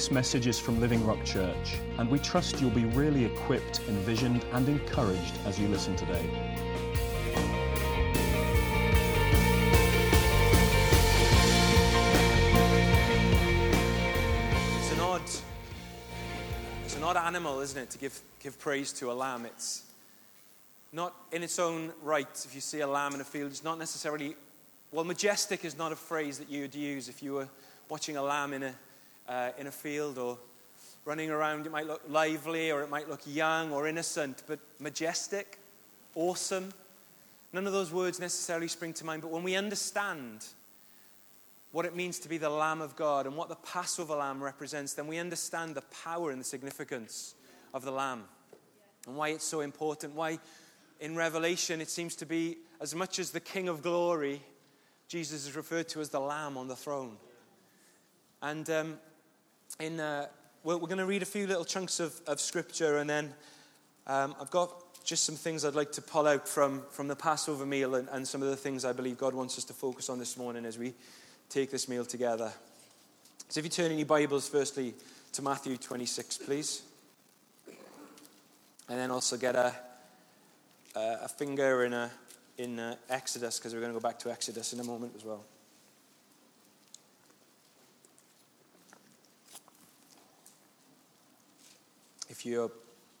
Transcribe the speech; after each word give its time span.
This 0.00 0.10
message 0.10 0.46
is 0.46 0.58
from 0.58 0.80
Living 0.80 1.06
Rock 1.06 1.22
Church, 1.26 1.76
and 1.98 2.10
we 2.10 2.18
trust 2.18 2.58
you'll 2.58 2.70
be 2.70 2.86
really 2.86 3.26
equipped, 3.26 3.82
envisioned, 3.86 4.42
and 4.52 4.66
encouraged 4.66 5.34
as 5.44 5.60
you 5.60 5.68
listen 5.68 5.94
today. 5.94 6.24
It's 14.78 14.90
an 14.90 15.00
odd, 15.00 15.20
it's 16.82 16.96
an 16.96 17.02
odd 17.02 17.18
animal, 17.18 17.60
isn't 17.60 17.82
it, 17.82 17.90
to 17.90 17.98
give, 17.98 18.18
give 18.42 18.58
praise 18.58 18.94
to 18.94 19.10
a 19.10 19.12
lamb. 19.12 19.44
It's 19.44 19.82
not 20.94 21.14
in 21.30 21.42
its 21.42 21.58
own 21.58 21.92
right. 22.02 22.26
If 22.46 22.54
you 22.54 22.62
see 22.62 22.80
a 22.80 22.88
lamb 22.88 23.12
in 23.12 23.20
a 23.20 23.24
field, 23.24 23.50
it's 23.50 23.62
not 23.62 23.78
necessarily, 23.78 24.34
well, 24.92 25.04
majestic 25.04 25.62
is 25.66 25.76
not 25.76 25.92
a 25.92 25.96
phrase 25.96 26.38
that 26.38 26.48
you 26.48 26.62
would 26.62 26.74
use 26.74 27.10
if 27.10 27.22
you 27.22 27.34
were 27.34 27.48
watching 27.90 28.16
a 28.16 28.22
lamb 28.22 28.54
in 28.54 28.62
a, 28.62 28.74
uh, 29.30 29.52
in 29.56 29.68
a 29.68 29.72
field 29.72 30.18
or 30.18 30.36
running 31.04 31.30
around. 31.30 31.64
It 31.64 31.72
might 31.72 31.86
look 31.86 32.02
lively 32.08 32.70
or 32.70 32.82
it 32.82 32.90
might 32.90 33.08
look 33.08 33.22
young 33.24 33.72
or 33.72 33.86
innocent, 33.86 34.42
but 34.46 34.58
majestic, 34.78 35.58
awesome. 36.14 36.72
None 37.52 37.66
of 37.66 37.72
those 37.72 37.92
words 37.92 38.20
necessarily 38.20 38.68
spring 38.68 38.92
to 38.94 39.06
mind, 39.06 39.22
but 39.22 39.30
when 39.30 39.42
we 39.42 39.56
understand 39.56 40.44
what 41.72 41.86
it 41.86 41.94
means 41.94 42.18
to 42.18 42.28
be 42.28 42.36
the 42.36 42.50
Lamb 42.50 42.80
of 42.80 42.96
God 42.96 43.26
and 43.26 43.36
what 43.36 43.48
the 43.48 43.56
Passover 43.56 44.16
lamb 44.16 44.42
represents, 44.42 44.94
then 44.94 45.06
we 45.06 45.18
understand 45.18 45.74
the 45.74 45.82
power 46.04 46.32
and 46.32 46.40
the 46.40 46.44
significance 46.44 47.36
of 47.72 47.84
the 47.84 47.92
lamb 47.92 48.24
and 49.06 49.16
why 49.16 49.28
it's 49.28 49.44
so 49.44 49.60
important. 49.60 50.14
Why 50.14 50.38
in 50.98 51.16
Revelation 51.16 51.80
it 51.80 51.88
seems 51.88 52.16
to 52.16 52.26
be 52.26 52.58
as 52.80 52.94
much 52.94 53.18
as 53.18 53.30
the 53.30 53.40
King 53.40 53.68
of 53.68 53.82
glory, 53.82 54.42
Jesus 55.08 55.46
is 55.46 55.56
referred 55.56 55.88
to 55.90 56.00
as 56.00 56.08
the 56.08 56.20
Lamb 56.20 56.56
on 56.56 56.68
the 56.68 56.76
throne. 56.76 57.16
And 58.42 58.68
um, 58.70 58.98
in, 59.78 60.00
uh, 60.00 60.26
we're 60.64 60.78
going 60.78 60.98
to 60.98 61.06
read 61.06 61.22
a 61.22 61.26
few 61.26 61.46
little 61.46 61.64
chunks 61.64 62.00
of, 62.00 62.20
of 62.26 62.40
scripture, 62.40 62.98
and 62.98 63.08
then 63.08 63.32
um, 64.06 64.34
I've 64.40 64.50
got 64.50 65.04
just 65.04 65.24
some 65.24 65.36
things 65.36 65.64
I'd 65.64 65.74
like 65.74 65.92
to 65.92 66.02
pull 66.02 66.26
out 66.26 66.48
from, 66.48 66.82
from 66.90 67.08
the 67.08 67.16
Passover 67.16 67.64
meal 67.64 67.94
and, 67.94 68.08
and 68.10 68.26
some 68.26 68.42
of 68.42 68.48
the 68.48 68.56
things 68.56 68.84
I 68.84 68.92
believe 68.92 69.18
God 69.18 69.34
wants 69.34 69.56
us 69.56 69.64
to 69.64 69.72
focus 69.72 70.08
on 70.10 70.18
this 70.18 70.36
morning 70.36 70.64
as 70.64 70.78
we 70.78 70.94
take 71.48 71.70
this 71.70 71.88
meal 71.88 72.04
together. 72.04 72.52
So 73.48 73.58
if 73.58 73.64
you 73.64 73.70
turn 73.70 73.90
in 73.90 73.98
your 73.98 74.06
Bibles, 74.06 74.48
firstly, 74.48 74.94
to 75.32 75.42
Matthew 75.42 75.76
26, 75.76 76.38
please. 76.38 76.82
And 78.88 78.98
then 78.98 79.10
also 79.10 79.36
get 79.36 79.54
a, 79.56 79.74
a, 80.94 81.28
finger 81.28 81.84
in, 81.84 81.92
a, 81.92 82.10
in 82.58 82.78
a 82.78 82.98
Exodus, 83.08 83.58
because 83.58 83.72
we're 83.72 83.80
going 83.80 83.92
to 83.92 83.98
go 83.98 84.06
back 84.06 84.18
to 84.20 84.30
Exodus 84.30 84.72
in 84.72 84.80
a 84.80 84.84
moment 84.84 85.12
as 85.16 85.24
well. 85.24 85.44
If 92.40 92.46
you're 92.46 92.70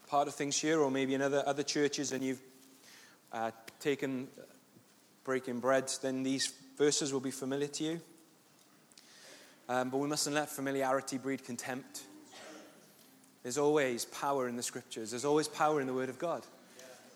part 0.08 0.28
of 0.28 0.34
things 0.34 0.58
here, 0.58 0.80
or 0.80 0.90
maybe 0.90 1.12
in 1.12 1.20
other, 1.20 1.42
other 1.44 1.62
churches, 1.62 2.12
and 2.12 2.24
you've 2.24 2.40
uh, 3.34 3.50
taken 3.78 4.28
breaking 5.24 5.60
bread, 5.60 5.92
then 6.00 6.22
these 6.22 6.54
verses 6.78 7.12
will 7.12 7.20
be 7.20 7.30
familiar 7.30 7.66
to 7.66 7.84
you. 7.84 8.00
Um, 9.68 9.90
but 9.90 9.98
we 9.98 10.08
mustn't 10.08 10.34
let 10.34 10.48
familiarity 10.48 11.18
breed 11.18 11.44
contempt. 11.44 12.04
There's 13.42 13.58
always 13.58 14.06
power 14.06 14.48
in 14.48 14.56
the 14.56 14.62
scriptures, 14.62 15.10
there's 15.10 15.26
always 15.26 15.48
power 15.48 15.82
in 15.82 15.86
the 15.86 15.92
Word 15.92 16.08
of 16.08 16.18
God. 16.18 16.42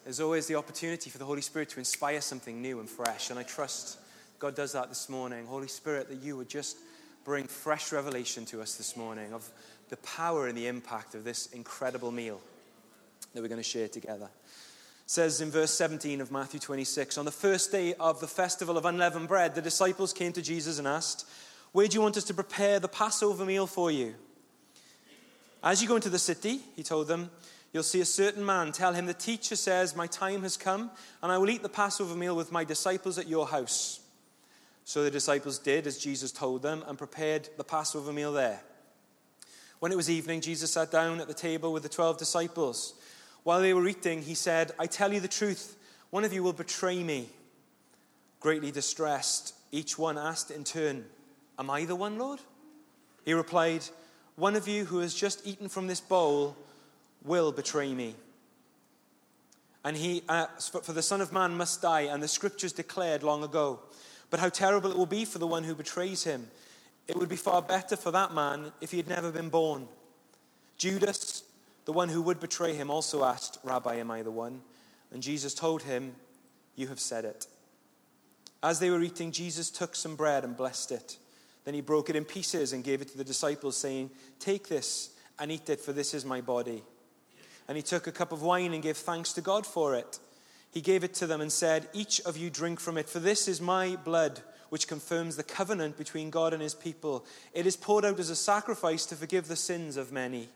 There's 0.04 0.20
always 0.20 0.46
the 0.46 0.56
opportunity 0.56 1.08
for 1.08 1.16
the 1.16 1.24
Holy 1.24 1.40
Spirit 1.40 1.70
to 1.70 1.78
inspire 1.78 2.20
something 2.20 2.60
new 2.60 2.80
and 2.80 2.90
fresh. 2.90 3.30
And 3.30 3.38
I 3.38 3.44
trust 3.44 3.98
God 4.38 4.54
does 4.54 4.72
that 4.72 4.90
this 4.90 5.08
morning. 5.08 5.46
Holy 5.46 5.68
Spirit, 5.68 6.10
that 6.10 6.22
you 6.22 6.36
would 6.36 6.50
just 6.50 6.76
bring 7.24 7.46
fresh 7.46 7.92
revelation 7.92 8.44
to 8.44 8.60
us 8.60 8.74
this 8.74 8.94
morning 8.94 9.32
of 9.32 9.48
the 9.94 10.08
power 10.08 10.48
and 10.48 10.58
the 10.58 10.66
impact 10.66 11.14
of 11.14 11.22
this 11.22 11.46
incredible 11.52 12.10
meal 12.10 12.40
that 13.32 13.40
we're 13.40 13.48
going 13.48 13.60
to 13.60 13.62
share 13.62 13.86
together. 13.86 14.24
It 14.24 15.10
says 15.10 15.40
in 15.40 15.52
verse 15.52 15.70
17 15.70 16.20
of 16.20 16.32
Matthew 16.32 16.58
26 16.58 17.16
On 17.16 17.24
the 17.24 17.30
first 17.30 17.70
day 17.70 17.94
of 17.94 18.18
the 18.18 18.26
festival 18.26 18.76
of 18.76 18.86
unleavened 18.86 19.28
bread, 19.28 19.54
the 19.54 19.62
disciples 19.62 20.12
came 20.12 20.32
to 20.32 20.42
Jesus 20.42 20.80
and 20.80 20.88
asked, 20.88 21.28
Where 21.70 21.86
do 21.86 21.94
you 21.94 22.00
want 22.00 22.16
us 22.16 22.24
to 22.24 22.34
prepare 22.34 22.80
the 22.80 22.88
Passover 22.88 23.44
meal 23.44 23.68
for 23.68 23.88
you? 23.92 24.16
As 25.62 25.80
you 25.80 25.86
go 25.86 25.94
into 25.94 26.10
the 26.10 26.18
city, 26.18 26.58
he 26.74 26.82
told 26.82 27.06
them, 27.06 27.30
you'll 27.72 27.84
see 27.84 28.00
a 28.00 28.04
certain 28.04 28.44
man. 28.44 28.72
Tell 28.72 28.94
him, 28.94 29.06
The 29.06 29.14
teacher 29.14 29.54
says, 29.54 29.94
My 29.94 30.08
time 30.08 30.42
has 30.42 30.56
come, 30.56 30.90
and 31.22 31.30
I 31.30 31.38
will 31.38 31.50
eat 31.50 31.62
the 31.62 31.68
Passover 31.68 32.16
meal 32.16 32.34
with 32.34 32.50
my 32.50 32.64
disciples 32.64 33.16
at 33.16 33.28
your 33.28 33.46
house. 33.46 34.00
So 34.84 35.04
the 35.04 35.10
disciples 35.12 35.60
did 35.60 35.86
as 35.86 35.98
Jesus 35.98 36.32
told 36.32 36.62
them 36.62 36.82
and 36.88 36.98
prepared 36.98 37.48
the 37.56 37.62
Passover 37.62 38.12
meal 38.12 38.32
there. 38.32 38.60
When 39.80 39.92
it 39.92 39.96
was 39.96 40.10
evening, 40.10 40.40
Jesus 40.40 40.72
sat 40.72 40.90
down 40.90 41.20
at 41.20 41.28
the 41.28 41.34
table 41.34 41.72
with 41.72 41.82
the 41.82 41.88
twelve 41.88 42.18
disciples. 42.18 42.94
While 43.42 43.60
they 43.60 43.74
were 43.74 43.86
eating, 43.86 44.22
he 44.22 44.34
said, 44.34 44.72
I 44.78 44.86
tell 44.86 45.12
you 45.12 45.20
the 45.20 45.28
truth, 45.28 45.76
one 46.10 46.24
of 46.24 46.32
you 46.32 46.42
will 46.42 46.52
betray 46.52 47.02
me. 47.02 47.28
Greatly 48.40 48.70
distressed, 48.70 49.54
each 49.72 49.98
one 49.98 50.16
asked 50.16 50.50
in 50.50 50.64
turn, 50.64 51.04
Am 51.58 51.70
I 51.70 51.84
the 51.84 51.96
one, 51.96 52.18
Lord? 52.18 52.40
He 53.24 53.32
replied, 53.32 53.84
One 54.36 54.56
of 54.56 54.68
you 54.68 54.84
who 54.84 54.98
has 54.98 55.14
just 55.14 55.46
eaten 55.46 55.68
from 55.68 55.86
this 55.86 56.00
bowl 56.00 56.56
will 57.24 57.52
betray 57.52 57.92
me. 57.92 58.14
And 59.84 59.96
he, 59.96 60.22
uh, 60.28 60.46
for 60.46 60.92
the 60.92 61.02
Son 61.02 61.20
of 61.20 61.32
Man 61.32 61.56
must 61.56 61.82
die, 61.82 62.02
and 62.02 62.22
the 62.22 62.28
scriptures 62.28 62.72
declared 62.72 63.22
long 63.22 63.42
ago. 63.44 63.80
But 64.30 64.40
how 64.40 64.48
terrible 64.48 64.90
it 64.90 64.96
will 64.96 65.06
be 65.06 65.24
for 65.24 65.38
the 65.38 65.46
one 65.46 65.64
who 65.64 65.74
betrays 65.74 66.24
him. 66.24 66.48
It 67.06 67.16
would 67.16 67.28
be 67.28 67.36
far 67.36 67.60
better 67.60 67.96
for 67.96 68.10
that 68.10 68.32
man 68.32 68.72
if 68.80 68.90
he 68.90 68.96
had 68.96 69.08
never 69.08 69.30
been 69.30 69.50
born. 69.50 69.88
Judas, 70.78 71.42
the 71.84 71.92
one 71.92 72.08
who 72.08 72.22
would 72.22 72.40
betray 72.40 72.74
him, 72.74 72.90
also 72.90 73.24
asked, 73.24 73.58
Rabbi, 73.62 73.96
am 73.96 74.10
I 74.10 74.22
the 74.22 74.30
one? 74.30 74.62
And 75.12 75.22
Jesus 75.22 75.54
told 75.54 75.82
him, 75.82 76.14
You 76.76 76.88
have 76.88 77.00
said 77.00 77.24
it. 77.24 77.46
As 78.62 78.80
they 78.80 78.90
were 78.90 79.02
eating, 79.02 79.30
Jesus 79.30 79.70
took 79.70 79.94
some 79.94 80.16
bread 80.16 80.42
and 80.44 80.56
blessed 80.56 80.92
it. 80.92 81.18
Then 81.64 81.74
he 81.74 81.80
broke 81.80 82.08
it 82.10 82.16
in 82.16 82.24
pieces 82.24 82.72
and 82.72 82.82
gave 82.82 83.02
it 83.02 83.08
to 83.08 83.18
the 83.18 83.24
disciples, 83.24 83.76
saying, 83.76 84.10
Take 84.38 84.68
this 84.68 85.10
and 85.38 85.52
eat 85.52 85.68
it, 85.68 85.80
for 85.80 85.92
this 85.92 86.14
is 86.14 86.24
my 86.24 86.40
body. 86.40 86.82
And 87.68 87.76
he 87.76 87.82
took 87.82 88.06
a 88.06 88.12
cup 88.12 88.32
of 88.32 88.42
wine 88.42 88.72
and 88.72 88.82
gave 88.82 88.96
thanks 88.96 89.32
to 89.34 89.40
God 89.40 89.66
for 89.66 89.94
it. 89.94 90.18
He 90.70 90.80
gave 90.80 91.04
it 91.04 91.14
to 91.14 91.26
them 91.26 91.40
and 91.40 91.52
said, 91.52 91.88
Each 91.92 92.20
of 92.22 92.36
you 92.36 92.50
drink 92.50 92.80
from 92.80 92.98
it, 92.98 93.08
for 93.08 93.18
this 93.20 93.48
is 93.48 93.60
my 93.60 93.96
blood, 93.96 94.40
which 94.74 94.88
confirms 94.88 95.36
the 95.36 95.44
covenant 95.44 95.96
between 95.96 96.30
God 96.30 96.52
and 96.52 96.60
his 96.60 96.74
people. 96.74 97.24
It 97.52 97.64
is 97.64 97.76
poured 97.76 98.04
out 98.04 98.18
as 98.18 98.28
a 98.28 98.34
sacrifice 98.34 99.06
to 99.06 99.14
forgive 99.14 99.46
the 99.46 99.54
sins 99.54 99.96
of 99.96 100.10
many. 100.10 100.48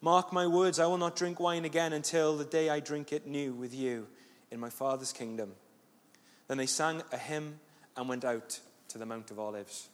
Mark 0.00 0.32
my 0.32 0.46
words, 0.46 0.78
I 0.78 0.86
will 0.86 0.98
not 0.98 1.16
drink 1.16 1.40
wine 1.40 1.64
again 1.64 1.92
until 1.92 2.36
the 2.36 2.44
day 2.44 2.70
I 2.70 2.78
drink 2.78 3.12
it 3.12 3.26
new 3.26 3.52
with 3.52 3.74
you 3.74 4.06
in 4.52 4.60
my 4.60 4.70
Father's 4.70 5.12
kingdom. 5.12 5.50
Then 6.46 6.58
they 6.58 6.66
sang 6.66 7.02
a 7.10 7.18
hymn 7.18 7.58
and 7.96 8.08
went 8.08 8.24
out 8.24 8.60
to 8.90 8.98
the 8.98 9.04
Mount 9.04 9.32
of 9.32 9.40
Olives. 9.40 9.88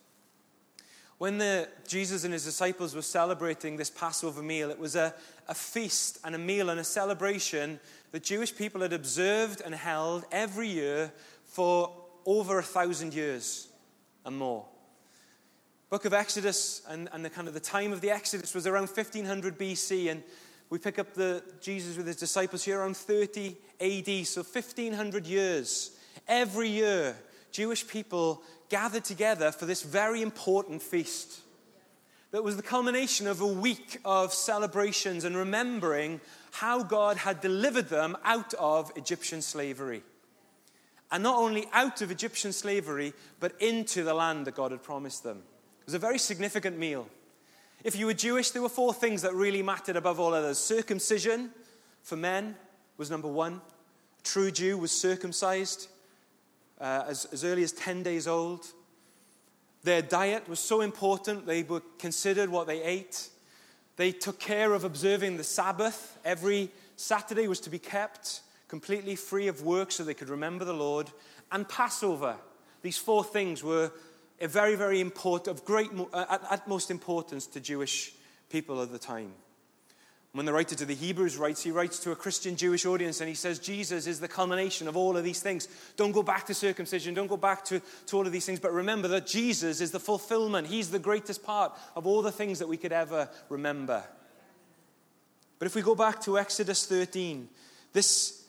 When 1.17 1.39
the, 1.39 1.67
Jesus 1.89 2.25
and 2.25 2.35
his 2.35 2.45
disciples 2.45 2.95
were 2.95 3.01
celebrating 3.01 3.79
this 3.79 3.89
Passover 3.89 4.43
meal, 4.43 4.71
it 4.71 4.79
was 4.79 4.97
a, 4.97 5.15
a 5.49 5.55
feast 5.55 6.19
and 6.25 6.35
a 6.35 6.39
meal 6.39 6.69
and 6.69 6.79
a 6.79 6.85
celebration 6.85 7.81
that 8.13 8.23
Jewish 8.23 8.55
people 8.55 8.83
had 8.83 8.93
observed 8.93 9.63
and 9.65 9.75
held 9.75 10.27
every 10.31 10.69
year 10.69 11.11
for 11.47 12.00
over 12.27 12.59
a 12.59 12.63
thousand 12.63 13.15
years 13.15 13.69
and 14.25 14.37
more. 14.37 14.67
Book 15.91 16.05
of 16.05 16.13
Exodus 16.13 16.83
and, 16.89 17.09
and 17.13 17.25
the 17.25 17.31
kind 17.31 17.49
of 17.49 17.55
the 17.55 17.61
time 17.61 17.93
of 17.93 18.01
the 18.01 18.11
Exodus 18.11 18.55
was 18.55 18.67
around 18.67 18.89
1500 18.89 19.59
BC, 19.59 20.11
and 20.11 20.23
we 20.69 20.79
pick 20.79 20.99
up 21.01 21.15
the 21.15 21.43
Jesus 21.61 21.97
with 21.97 22.07
his 22.07 22.17
disciples 22.17 22.63
here 22.63 22.81
around 22.81 22.97
30 22.97 23.57
AD, 23.81 24.27
so 24.27 24.43
1500 24.43 25.27
years. 25.27 25.91
Every 26.29 26.69
year, 26.69 27.17
Jewish 27.51 27.87
people 27.87 28.43
gathered 28.69 29.05
together 29.05 29.51
for 29.51 29.67
this 29.67 29.83
very 29.83 30.23
important 30.23 30.81
feast. 30.81 31.41
That 32.31 32.45
was 32.45 32.57
the 32.57 32.63
culmination 32.63 33.27
of 33.27 33.41
a 33.41 33.47
week 33.47 33.99
of 34.05 34.33
celebrations 34.33 35.25
and 35.25 35.37
remembering 35.37 36.21
how 36.53 36.85
God 36.85 37.17
had 37.17 37.41
delivered 37.41 37.89
them 37.89 38.17
out 38.25 38.55
of 38.55 38.93
Egyptian 38.95 39.43
slavery. 39.43 40.05
And 41.13 41.23
not 41.23 41.39
only 41.39 41.67
out 41.73 42.03
of 42.03 42.11
Egyptian 42.11 42.53
slavery, 42.53 43.13
but 43.41 43.61
into 43.61 44.05
the 44.05 44.15
land 44.15 44.47
that 44.47 44.55
God 44.55 44.71
had 44.71 44.83
promised 44.83 45.23
them. 45.23 45.39
It 45.81 45.87
was 45.87 45.95
a 45.95 45.99
very 45.99 46.19
significant 46.19 46.79
meal. 46.79 47.09
If 47.83 47.97
you 47.97 48.07
were 48.07 48.15
Jewish, 48.15 48.51
there 48.51 48.63
were 48.63 48.69
four 48.69 48.93
things 48.93 49.23
that 49.23 49.35
really 49.35 49.63
mattered 49.63 49.97
above 49.97 50.21
all 50.21 50.35
others. 50.35 50.59
Circumcision 50.59 51.51
for 52.03 52.17
men 52.17 52.55
was 52.97 53.11
number 53.11 53.29
one. 53.29 53.55
A 53.55 54.23
true 54.23 54.51
Jew 54.51 54.77
was 54.79 54.93
circumcised 54.93 55.89
uh, 56.81 57.05
as, 57.09 57.25
as 57.27 57.45
early 57.45 57.63
as 57.63 57.73
10 57.73 58.03
days 58.03 58.29
old. 58.29 58.67
Their 59.83 60.03
diet 60.03 60.49
was 60.49 60.61
so 60.61 60.83
important, 60.83 61.47
they 61.47 61.63
were 61.63 61.83
considered 61.99 62.51
what 62.51 62.67
they 62.67 62.83
ate. 62.83 63.31
They 63.97 64.13
took 64.13 64.39
care 64.39 64.75
of 64.75 64.85
observing 64.85 65.37
the 65.37 65.45
Sabbath. 65.45 66.19
Every 66.25 66.71
Saturday 66.97 67.49
was 67.49 67.61
to 67.61 67.71
be 67.71 67.79
kept 67.79 68.43
completely 68.71 69.17
free 69.17 69.49
of 69.49 69.63
work 69.63 69.91
so 69.91 70.05
they 70.05 70.15
could 70.15 70.29
remember 70.29 70.65
the 70.65 70.73
Lord. 70.73 71.11
And 71.51 71.69
Passover. 71.69 72.37
These 72.83 72.99
four 72.99 73.25
things 73.25 73.65
were 73.65 73.91
very, 74.41 74.77
very 74.77 75.01
important, 75.01 75.49
of 75.49 75.65
great, 75.65 75.91
uh, 76.13 76.39
utmost 76.49 76.91
importance 76.91 77.49
to 77.49 77.61
Jewish 77.61 78.13
people 78.49 78.81
of 78.81 78.93
the 78.93 78.99
time. 78.99 79.33
When 80.33 80.47
the 80.47 80.53
writer 80.53 80.77
to 80.77 80.87
the 80.87 80.95
Hebrews 80.95 81.37
writes, 81.37 81.65
he 81.65 81.73
writes 81.73 81.99
to 82.01 82.13
a 82.13 82.17
Christian 82.17 82.55
Jewish 82.55 82.87
audience 82.87 83.21
and 83.21 83.29
he 83.29 83.35
says, 83.35 83.59
Jesus 83.59 84.07
is 84.07 84.21
the 84.21 84.29
culmination 84.29 84.87
of 84.87 84.97
all 84.97 85.17
of 85.17 85.25
these 85.25 85.41
things. 85.41 85.67
Don't 85.97 86.13
go 86.13 86.23
back 86.23 86.47
to 86.47 86.55
circumcision, 86.55 87.13
don't 87.13 87.27
go 87.27 87.37
back 87.37 87.65
to, 87.65 87.83
to 88.07 88.17
all 88.17 88.25
of 88.25 88.33
these 88.33 88.47
things, 88.47 88.61
but 88.61 88.73
remember 88.73 89.09
that 89.09 89.27
Jesus 89.27 89.81
is 89.81 89.91
the 89.91 89.99
fulfillment. 89.99 90.69
He's 90.69 90.93
the 90.93 91.01
greatest 91.01 91.43
part 91.43 91.77
of 91.97 92.07
all 92.07 92.23
the 92.23 92.31
things 92.31 92.61
that 92.61 92.69
we 92.69 92.77
could 92.77 92.93
ever 92.93 93.29
remember. 93.49 94.05
But 95.59 95.67
if 95.67 95.75
we 95.75 95.83
go 95.83 95.97
back 95.97 96.21
to 96.23 96.39
Exodus 96.39 96.87
13, 96.87 97.49
this, 97.93 98.40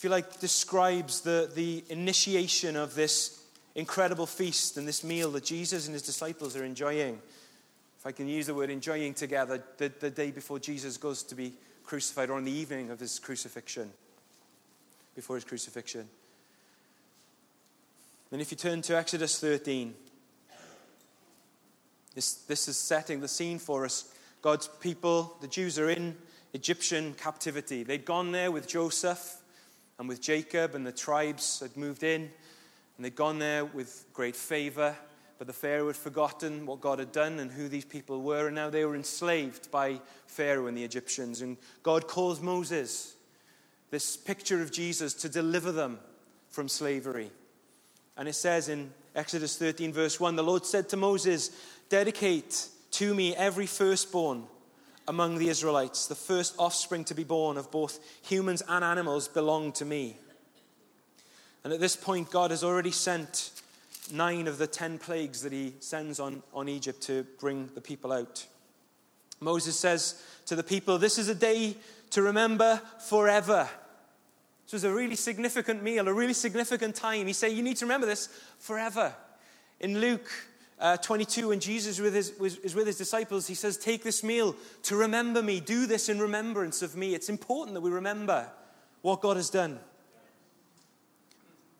if 0.00 0.04
you 0.04 0.08
like, 0.08 0.40
describes 0.40 1.20
the, 1.20 1.50
the 1.54 1.84
initiation 1.90 2.74
of 2.74 2.94
this 2.94 3.44
incredible 3.74 4.24
feast 4.24 4.78
and 4.78 4.88
this 4.88 5.04
meal 5.04 5.30
that 5.32 5.44
Jesus 5.44 5.84
and 5.84 5.92
his 5.92 6.00
disciples 6.00 6.56
are 6.56 6.64
enjoying 6.64 7.18
if 8.00 8.06
I 8.06 8.12
can 8.12 8.26
use 8.26 8.46
the 8.46 8.54
word 8.54 8.70
enjoying 8.70 9.12
together, 9.12 9.62
the, 9.76 9.92
the 10.00 10.08
day 10.08 10.30
before 10.30 10.58
Jesus 10.58 10.96
goes 10.96 11.22
to 11.24 11.34
be 11.34 11.52
crucified, 11.84 12.30
or 12.30 12.38
on 12.38 12.44
the 12.44 12.50
evening 12.50 12.88
of 12.88 12.98
his 12.98 13.18
crucifixion, 13.18 13.90
before 15.14 15.36
his 15.36 15.44
crucifixion. 15.44 16.08
And 18.32 18.40
if 18.40 18.50
you 18.50 18.56
turn 18.56 18.80
to 18.80 18.96
Exodus 18.96 19.38
13, 19.38 19.92
this, 22.14 22.36
this 22.36 22.68
is 22.68 22.78
setting 22.78 23.20
the 23.20 23.28
scene 23.28 23.58
for 23.58 23.84
us. 23.84 24.10
God's 24.40 24.68
people, 24.80 25.36
the 25.42 25.48
Jews, 25.48 25.78
are 25.78 25.90
in 25.90 26.16
Egyptian 26.54 27.12
captivity. 27.12 27.82
They'd 27.82 28.06
gone 28.06 28.32
there 28.32 28.50
with 28.50 28.66
Joseph 28.66 29.39
and 30.00 30.08
with 30.08 30.22
Jacob, 30.22 30.74
and 30.74 30.86
the 30.86 30.92
tribes 30.92 31.60
had 31.60 31.76
moved 31.76 32.02
in, 32.02 32.22
and 32.22 33.04
they'd 33.04 33.14
gone 33.14 33.38
there 33.38 33.66
with 33.66 34.06
great 34.14 34.34
favor. 34.34 34.96
But 35.36 35.46
the 35.46 35.52
Pharaoh 35.52 35.88
had 35.88 35.96
forgotten 35.96 36.64
what 36.64 36.80
God 36.80 36.98
had 36.98 37.12
done 37.12 37.38
and 37.38 37.52
who 37.52 37.68
these 37.68 37.84
people 37.84 38.22
were, 38.22 38.46
and 38.46 38.54
now 38.54 38.70
they 38.70 38.86
were 38.86 38.96
enslaved 38.96 39.70
by 39.70 40.00
Pharaoh 40.26 40.68
and 40.68 40.76
the 40.76 40.84
Egyptians. 40.84 41.42
And 41.42 41.58
God 41.82 42.08
calls 42.08 42.40
Moses, 42.40 43.14
this 43.90 44.16
picture 44.16 44.62
of 44.62 44.72
Jesus, 44.72 45.12
to 45.12 45.28
deliver 45.28 45.70
them 45.70 45.98
from 46.48 46.66
slavery. 46.66 47.30
And 48.16 48.26
it 48.26 48.34
says 48.34 48.70
in 48.70 48.92
Exodus 49.14 49.58
13, 49.58 49.92
verse 49.92 50.18
1 50.18 50.34
the 50.34 50.42
Lord 50.42 50.64
said 50.64 50.88
to 50.88 50.96
Moses, 50.96 51.50
Dedicate 51.90 52.68
to 52.92 53.14
me 53.14 53.36
every 53.36 53.66
firstborn 53.66 54.44
among 55.10 55.38
the 55.38 55.48
Israelites, 55.48 56.06
the 56.06 56.14
first 56.14 56.54
offspring 56.56 57.02
to 57.02 57.14
be 57.14 57.24
born 57.24 57.56
of 57.56 57.68
both 57.72 57.98
humans 58.22 58.62
and 58.68 58.84
animals 58.84 59.26
belonged 59.26 59.74
to 59.74 59.84
me. 59.84 60.16
And 61.64 61.72
at 61.72 61.80
this 61.80 61.96
point, 61.96 62.30
God 62.30 62.52
has 62.52 62.62
already 62.62 62.92
sent 62.92 63.50
nine 64.12 64.46
of 64.46 64.56
the 64.56 64.68
ten 64.68 64.98
plagues 64.98 65.42
that 65.42 65.52
he 65.52 65.74
sends 65.80 66.20
on, 66.20 66.44
on 66.54 66.68
Egypt 66.68 67.02
to 67.02 67.26
bring 67.40 67.68
the 67.74 67.80
people 67.80 68.12
out. 68.12 68.46
Moses 69.40 69.76
says 69.76 70.22
to 70.46 70.54
the 70.54 70.62
people, 70.62 70.96
This 70.96 71.18
is 71.18 71.28
a 71.28 71.34
day 71.34 71.76
to 72.10 72.22
remember 72.22 72.80
forever. 73.08 73.68
This 74.66 74.74
was 74.74 74.84
a 74.84 74.94
really 74.94 75.16
significant 75.16 75.82
meal, 75.82 76.06
a 76.06 76.14
really 76.14 76.34
significant 76.34 76.94
time. 76.94 77.26
He 77.26 77.32
said, 77.32 77.50
You 77.50 77.64
need 77.64 77.78
to 77.78 77.84
remember 77.84 78.06
this 78.06 78.28
forever. 78.60 79.12
In 79.80 80.00
Luke 80.00 80.30
uh, 80.80 80.96
22, 80.96 81.48
when 81.48 81.60
Jesus 81.60 82.00
with 82.00 82.14
his, 82.14 82.30
is 82.40 82.74
with 82.74 82.86
his 82.86 82.96
disciples, 82.96 83.46
he 83.46 83.54
says, 83.54 83.76
Take 83.76 84.02
this 84.02 84.24
meal 84.24 84.56
to 84.84 84.96
remember 84.96 85.42
me. 85.42 85.60
Do 85.60 85.86
this 85.86 86.08
in 86.08 86.18
remembrance 86.18 86.80
of 86.82 86.96
me. 86.96 87.14
It's 87.14 87.28
important 87.28 87.74
that 87.74 87.82
we 87.82 87.90
remember 87.90 88.48
what 89.02 89.20
God 89.20 89.36
has 89.36 89.50
done. 89.50 89.78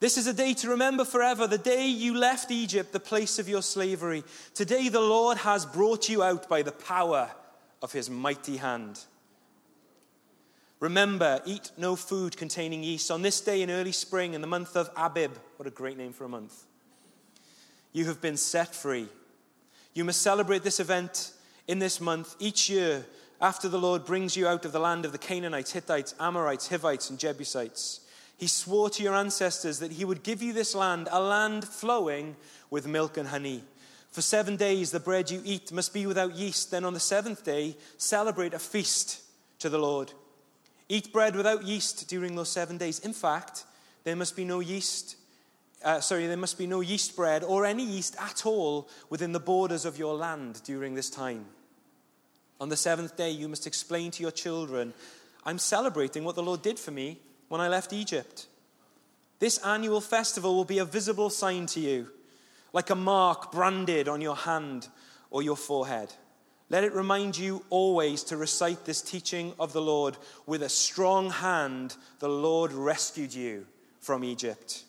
This 0.01 0.17
is 0.17 0.27
a 0.27 0.33
day 0.33 0.55
to 0.55 0.71
remember 0.71 1.05
forever, 1.05 1.47
the 1.47 1.59
day 1.59 1.87
you 1.87 2.17
left 2.17 2.51
Egypt, 2.51 2.93
the 2.93 3.01
place 3.01 3.39
of 3.39 3.49
your 3.49 3.63
slavery. 3.63 4.25
Today, 4.55 4.89
the 4.89 5.01
Lord 5.01 5.37
has 5.39 5.67
brought 5.67 6.09
you 6.09 6.23
out 6.23 6.49
by 6.49 6.63
the 6.63 6.73
power 6.73 7.31
of 7.83 7.93
his 7.93 8.09
mighty 8.09 8.57
hand. 8.57 9.01
Remember, 10.81 11.43
eat 11.45 11.71
no 11.77 11.97
food 11.97 12.39
containing 12.39 12.83
yeast. 12.83 13.11
On 13.11 13.21
this 13.21 13.43
day 13.43 13.61
in 13.61 13.71
early 13.71 13.93
spring, 13.93 14.33
in 14.33 14.41
the 14.41 14.47
month 14.47 14.77
of 14.77 14.89
Abib, 14.97 15.33
what 15.59 15.67
a 15.67 15.71
great 15.71 15.99
name 15.99 16.15
for 16.15 16.25
a 16.25 16.29
month, 16.29 16.65
you 17.93 18.07
have 18.07 18.21
been 18.21 18.37
set 18.37 18.75
free. 18.75 19.09
You 19.95 20.05
must 20.05 20.23
celebrate 20.23 20.63
this 20.63 20.81
event 20.81 21.33
in 21.67 21.79
this 21.79 22.01
month 22.01 22.37
each 22.39 22.71
year 22.71 23.05
after 23.41 23.69
the 23.69 23.79
Lord 23.79 24.05
brings 24.05 24.37
you 24.37 24.47
out 24.47 24.65
of 24.65 24.73
the 24.73 24.79
land 24.81 25.05
of 25.05 25.13
the 25.13 25.19
Canaanites, 25.19 25.73
Hittites, 25.73 26.15
Amorites, 26.21 26.69
Hivites, 26.69 27.11
and 27.11 27.19
Jebusites. 27.19 28.01
He 28.37 28.47
swore 28.47 28.91
to 28.91 29.03
your 29.03 29.15
ancestors 29.15 29.79
that 29.81 29.93
he 29.93 30.05
would 30.05 30.23
give 30.23 30.43
you 30.43 30.53
this 30.53 30.75
land, 30.75 31.09
a 31.11 31.21
land 31.21 31.65
flowing 31.65 32.37
with 32.71 32.87
milk 32.87 33.17
and 33.17 33.29
honey. 33.29 33.65
For 34.11 34.23
seven 34.23 34.57
days, 34.57 34.91
the 34.91 35.01
bread 35.01 35.31
you 35.31 35.41
eat 35.45 35.73
must 35.73 35.95
be 35.95 36.07
without 36.07 36.35
yeast. 36.35 36.71
Then 36.71 36.85
on 36.85 36.95
the 36.95 37.01
seventh 37.01 37.45
day, 37.45 37.77
celebrate 37.97 38.55
a 38.55 38.59
feast 38.59 39.23
to 39.61 39.69
the 39.69 39.79
Lord. 39.79 40.13
Eat 40.89 41.13
bread 41.13 41.37
without 41.37 41.65
yeast 41.65 42.09
during 42.09 42.35
those 42.35 42.49
seven 42.49 42.77
days. 42.77 42.99
In 42.99 43.13
fact, 43.13 43.65
there 44.05 44.17
must 44.17 44.35
be 44.35 44.45
no 44.45 44.61
yeast. 44.61 45.17
Uh, 45.83 46.01
sorry, 46.01 46.27
there 46.27 46.37
must 46.37 46.59
be 46.59 46.67
no 46.67 46.81
yeast 46.81 47.17
bread 47.17 47.43
or 47.43 47.65
any 47.65 47.85
yeast 47.85 48.15
at 48.21 48.45
all 48.45 48.89
within 49.09 49.33
the 49.33 49.41
borders 49.41 49.85
of 49.85 49.99
your 49.99 50.15
land 50.15 50.61
during 50.65 50.95
this 50.95 51.09
time. 51.09 51.47
On 52.61 52.69
the 52.69 52.77
seventh 52.77 53.17
day, 53.17 53.31
you 53.31 53.49
must 53.49 53.67
explain 53.67 54.11
to 54.11 54.23
your 54.23 54.31
children, 54.31 54.93
I'm 55.45 55.59
celebrating 55.59 56.25
what 56.25 56.35
the 56.35 56.43
Lord 56.43 56.61
did 56.61 56.79
for 56.79 56.91
me 56.91 57.19
when 57.49 57.61
I 57.61 57.69
left 57.69 57.95
Egypt. 57.95 58.47
This 59.39 59.57
annual 59.65 60.03
festival 60.03 60.55
will 60.55 60.67
be 60.67 60.79
a 60.79 60.85
visible 60.85 61.31
sign 61.31 61.65
to 61.67 61.81
you, 61.81 62.09
like 62.75 62.91
a 62.91 62.95
mark 62.95 63.51
branded 63.51 64.07
on 64.07 64.21
your 64.21 64.37
hand 64.37 64.89
or 65.31 65.43
your 65.43 65.57
forehead. 65.57 66.13
Let 66.69 66.85
it 66.85 66.93
remind 66.93 67.39
you 67.39 67.65
always 67.71 68.23
to 68.25 68.37
recite 68.37 68.85
this 68.85 69.01
teaching 69.01 69.55
of 69.59 69.73
the 69.73 69.81
Lord. 69.81 70.19
With 70.47 70.63
a 70.63 70.69
strong 70.69 71.31
hand, 71.31 71.97
the 72.19 72.29
Lord 72.29 72.73
rescued 72.73 73.33
you 73.33 73.67
from 73.99 74.23
Egypt. 74.23 74.85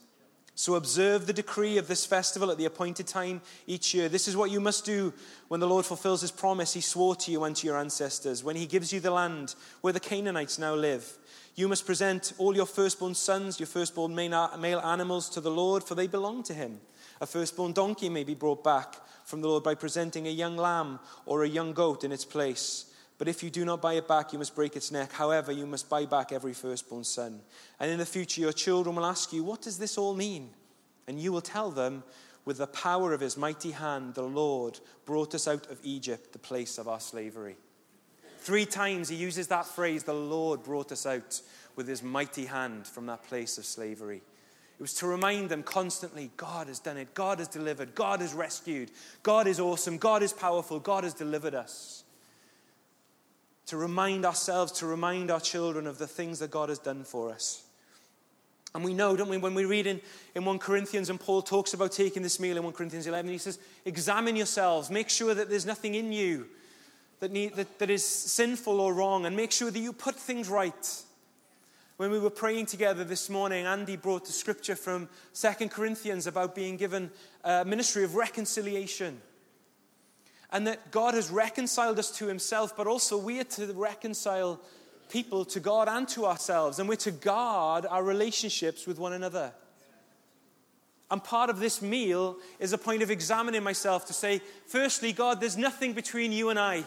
So 0.61 0.75
observe 0.75 1.25
the 1.25 1.33
decree 1.33 1.79
of 1.79 1.87
this 1.87 2.05
festival 2.05 2.51
at 2.51 2.59
the 2.59 2.65
appointed 2.65 3.07
time 3.07 3.41
each 3.65 3.95
year. 3.95 4.07
This 4.07 4.27
is 4.27 4.37
what 4.37 4.51
you 4.51 4.59
must 4.59 4.85
do 4.85 5.11
when 5.47 5.59
the 5.59 5.65
Lord 5.65 5.87
fulfills 5.87 6.21
his 6.21 6.29
promise 6.29 6.71
he 6.71 6.81
swore 6.81 7.15
to 7.15 7.31
you 7.31 7.45
and 7.45 7.55
to 7.55 7.65
your 7.65 7.79
ancestors, 7.79 8.43
when 8.43 8.55
he 8.55 8.67
gives 8.67 8.93
you 8.93 8.99
the 8.99 9.09
land 9.09 9.55
where 9.81 9.91
the 9.91 9.99
Canaanites 9.99 10.59
now 10.59 10.75
live. 10.75 11.17
You 11.55 11.67
must 11.67 11.87
present 11.87 12.33
all 12.37 12.55
your 12.55 12.67
firstborn 12.67 13.15
sons, 13.15 13.59
your 13.59 13.65
firstborn 13.65 14.13
male 14.13 14.81
animals 14.85 15.30
to 15.30 15.41
the 15.41 15.49
Lord, 15.49 15.83
for 15.83 15.95
they 15.95 16.06
belong 16.06 16.44
to 16.44 16.53
him. 16.53 16.80
A 17.21 17.25
firstborn 17.25 17.73
donkey 17.73 18.09
may 18.09 18.23
be 18.23 18.35
brought 18.35 18.63
back 18.63 18.97
from 19.25 19.41
the 19.41 19.47
Lord 19.47 19.63
by 19.63 19.73
presenting 19.73 20.27
a 20.27 20.30
young 20.30 20.57
lamb 20.57 20.99
or 21.25 21.44
a 21.44 21.49
young 21.49 21.73
goat 21.73 22.03
in 22.03 22.11
its 22.11 22.23
place. 22.23 22.91
But 23.21 23.28
if 23.28 23.44
you 23.44 23.51
do 23.51 23.66
not 23.66 23.83
buy 23.83 23.94
it 23.94 24.07
back, 24.07 24.33
you 24.33 24.40
must 24.40 24.56
break 24.56 24.75
its 24.75 24.92
neck. 24.92 25.11
However, 25.11 25.51
you 25.51 25.68
must 25.68 25.87
buy 25.87 26.07
back 26.07 26.31
every 26.31 26.54
firstborn 26.54 27.04
son. 27.04 27.42
And 27.80 27.92
in 27.92 27.99
the 27.99 28.06
future, 28.07 28.42
your 28.42 28.51
children 28.51 28.95
will 28.95 29.06
ask 29.06 29.31
you, 29.31 29.44
What 29.44 29.61
does 29.61 29.78
this 29.78 29.95
all 29.95 30.16
mean? 30.16 30.49
And 31.07 31.19
you 31.19 31.31
will 31.31 31.40
tell 31.40 31.69
them, 31.69 32.01
With 32.45 32.57
the 32.57 32.66
power 32.66 33.13
of 33.13 33.21
his 33.21 33.37
mighty 33.37 33.69
hand, 33.69 34.16
the 34.16 34.23
Lord 34.23 34.80
brought 35.06 35.35
us 35.35 35.47
out 35.47 35.69
of 35.69 35.78
Egypt, 35.83 36.33
the 36.33 36.40
place 36.40 36.80
of 36.80 36.87
our 36.87 36.99
slavery. 36.99 37.57
Three 38.40 38.66
times 38.66 39.09
he 39.09 39.18
uses 39.18 39.49
that 39.49 39.68
phrase, 39.68 40.04
the 40.04 40.13
Lord 40.16 40.63
brought 40.63 40.92
us 40.92 41.06
out 41.06 41.44
with 41.75 41.87
his 41.87 42.01
mighty 42.01 42.47
hand 42.47 42.87
from 42.87 43.06
that 43.06 43.21
place 43.25 43.59
of 43.59 43.68
slavery. 43.68 44.23
It 44.80 44.81
was 44.81 44.95
to 44.95 45.06
remind 45.06 45.49
them 45.49 45.61
constantly 45.61 46.31
God 46.37 46.66
has 46.69 46.80
done 46.80 46.97
it, 46.97 47.13
God 47.13 47.37
has 47.37 47.49
delivered, 47.49 47.94
God 47.94 48.19
has 48.19 48.33
rescued, 48.33 48.90
God 49.21 49.45
is 49.45 49.59
awesome, 49.59 49.99
God 49.99 50.23
is 50.23 50.33
powerful, 50.33 50.80
God 50.80 51.04
has 51.04 51.13
delivered 51.13 51.54
us. 51.54 52.00
To 53.71 53.78
remind 53.78 54.25
ourselves, 54.25 54.73
to 54.73 54.85
remind 54.85 55.31
our 55.31 55.40
children 55.40 55.87
of 55.87 55.97
the 55.97 56.06
things 56.06 56.40
that 56.40 56.51
God 56.51 56.68
has 56.68 56.78
done 56.78 57.06
for 57.06 57.31
us. 57.31 57.63
And 58.75 58.83
we 58.83 58.94
know, 58.94 59.16
don't 59.16 59.30
we, 59.30 59.37
when 59.37 59.54
we 59.54 59.63
read 59.63 59.87
in, 59.87 60.01
in 60.35 60.44
1 60.44 60.59
Corinthians, 60.59 61.09
and 61.09 61.18
Paul 61.18 61.42
talks 61.42 61.73
about 61.73 61.94
taking 61.94 62.21
this 62.21 62.37
meal 62.37 62.57
in 62.57 62.63
1 62.66 62.73
Corinthians 62.73 63.07
11, 63.07 63.31
he 63.31 63.37
says, 63.37 63.59
Examine 63.85 64.35
yourselves, 64.35 64.90
make 64.90 65.07
sure 65.07 65.33
that 65.33 65.49
there's 65.49 65.66
nothing 65.66 65.95
in 65.95 66.11
you 66.11 66.47
that, 67.21 67.31
need, 67.31 67.56
that, 67.56 67.80
that 67.80 67.90
is 67.90 68.06
sinful 68.06 68.81
or 68.81 68.94
wrong 68.94 69.25
and 69.25 69.37
make 69.37 69.54
sure 69.54 69.71
that 69.71 69.80
you 69.80 69.94
put 69.94 70.16
things 70.16 70.49
right. 70.49 71.01
When 71.95 72.11
we 72.11 72.19
were 72.19 72.30
praying 72.30 72.66
together 72.66 73.06
this 73.06 73.30
morning, 73.30 73.66
Andy 73.66 73.95
brought 73.95 74.25
the 74.25 74.33
scripture 74.33 74.75
from 74.75 75.07
Second 75.31 75.71
Corinthians 75.71 76.28
about 76.28 76.56
being 76.56 76.75
given 76.75 77.09
a 77.45 77.63
ministry 77.63 78.04
of 78.04 78.16
reconciliation. 78.16 79.21
And 80.51 80.67
that 80.67 80.91
God 80.91 81.13
has 81.13 81.29
reconciled 81.29 81.97
us 81.97 82.11
to 82.17 82.27
himself, 82.27 82.75
but 82.75 82.87
also 82.87 83.17
we 83.17 83.39
are 83.39 83.45
to 83.45 83.67
reconcile 83.73 84.59
people 85.09 85.45
to 85.45 85.59
God 85.59 85.87
and 85.87 86.07
to 86.09 86.25
ourselves. 86.25 86.79
And 86.79 86.89
we're 86.89 86.95
to 86.97 87.11
guard 87.11 87.85
our 87.85 88.03
relationships 88.03 88.85
with 88.85 88.99
one 88.99 89.13
another. 89.13 89.53
And 91.09 91.21
part 91.21 91.49
of 91.49 91.59
this 91.59 91.81
meal 91.81 92.37
is 92.59 92.71
a 92.71 92.77
point 92.77 93.03
of 93.03 93.11
examining 93.11 93.63
myself 93.63 94.05
to 94.07 94.13
say, 94.13 94.41
firstly, 94.67 95.11
God, 95.11 95.41
there's 95.41 95.57
nothing 95.57 95.91
between 95.91 96.31
you 96.31 96.49
and 96.49 96.57
I. 96.57 96.85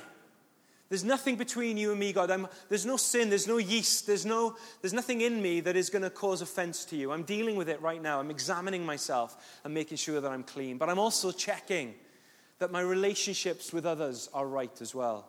There's 0.89 1.05
nothing 1.05 1.37
between 1.37 1.77
you 1.77 1.91
and 1.91 2.01
me, 2.01 2.13
God. 2.13 2.31
I'm, 2.31 2.47
there's 2.69 2.87
no 2.87 2.97
sin, 2.97 3.29
there's 3.29 3.49
no 3.49 3.57
yeast, 3.57 4.07
there's, 4.07 4.25
no, 4.25 4.57
there's 4.81 4.93
nothing 4.93 5.23
in 5.23 5.43
me 5.43 5.61
that 5.61 5.77
is 5.77 5.91
going 5.91 6.03
to 6.03 6.11
cause 6.11 6.41
offense 6.41 6.85
to 6.87 6.97
you. 6.97 7.13
I'm 7.13 7.23
dealing 7.23 7.57
with 7.57 7.69
it 7.69 7.83
right 7.83 8.01
now. 8.01 8.21
I'm 8.21 8.31
examining 8.31 8.87
myself 8.87 9.61
and 9.65 9.75
making 9.75 9.97
sure 9.97 10.21
that 10.21 10.31
I'm 10.31 10.43
clean. 10.43 10.79
But 10.79 10.89
I'm 10.89 10.99
also 10.99 11.33
checking 11.33 11.95
that 12.65 12.73
my 12.73 12.81
relationships 12.81 13.75
with 13.75 13.85
others 13.85 14.31
are 14.33 14.47
right 14.47 14.81
as 14.81 14.95
well. 14.95 15.29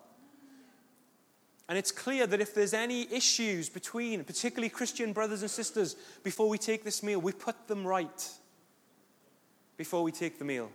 And 1.68 1.76
it's 1.76 1.92
clear 1.92 2.26
that 2.26 2.40
if 2.40 2.54
there's 2.54 2.72
any 2.72 3.12
issues 3.12 3.68
between, 3.68 4.24
particularly 4.24 4.70
Christian 4.70 5.12
brothers 5.12 5.42
and 5.42 5.50
sisters, 5.50 5.96
before 6.24 6.48
we 6.48 6.56
take 6.56 6.82
this 6.82 7.02
meal, 7.02 7.20
we 7.20 7.32
put 7.32 7.68
them 7.68 7.86
right 7.86 8.30
before 9.76 10.02
we 10.02 10.12
take 10.12 10.38
the 10.38 10.46
meal. 10.46 10.70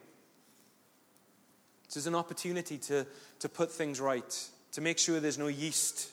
This 1.87 1.97
is 1.97 2.05
an 2.05 2.13
opportunity 2.13 2.77
to, 2.77 3.07
to 3.39 3.49
put 3.49 3.71
things 3.71 3.99
right, 3.99 4.49
to 4.73 4.81
make 4.81 4.99
sure 4.99 5.19
there's 5.19 5.39
no 5.39 5.47
yeast 5.47 6.11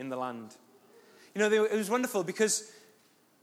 in 0.00 0.08
the 0.08 0.16
land. 0.16 0.56
You 1.36 1.40
know, 1.40 1.52
it 1.52 1.76
was 1.76 1.88
wonderful 1.88 2.24
because 2.24 2.68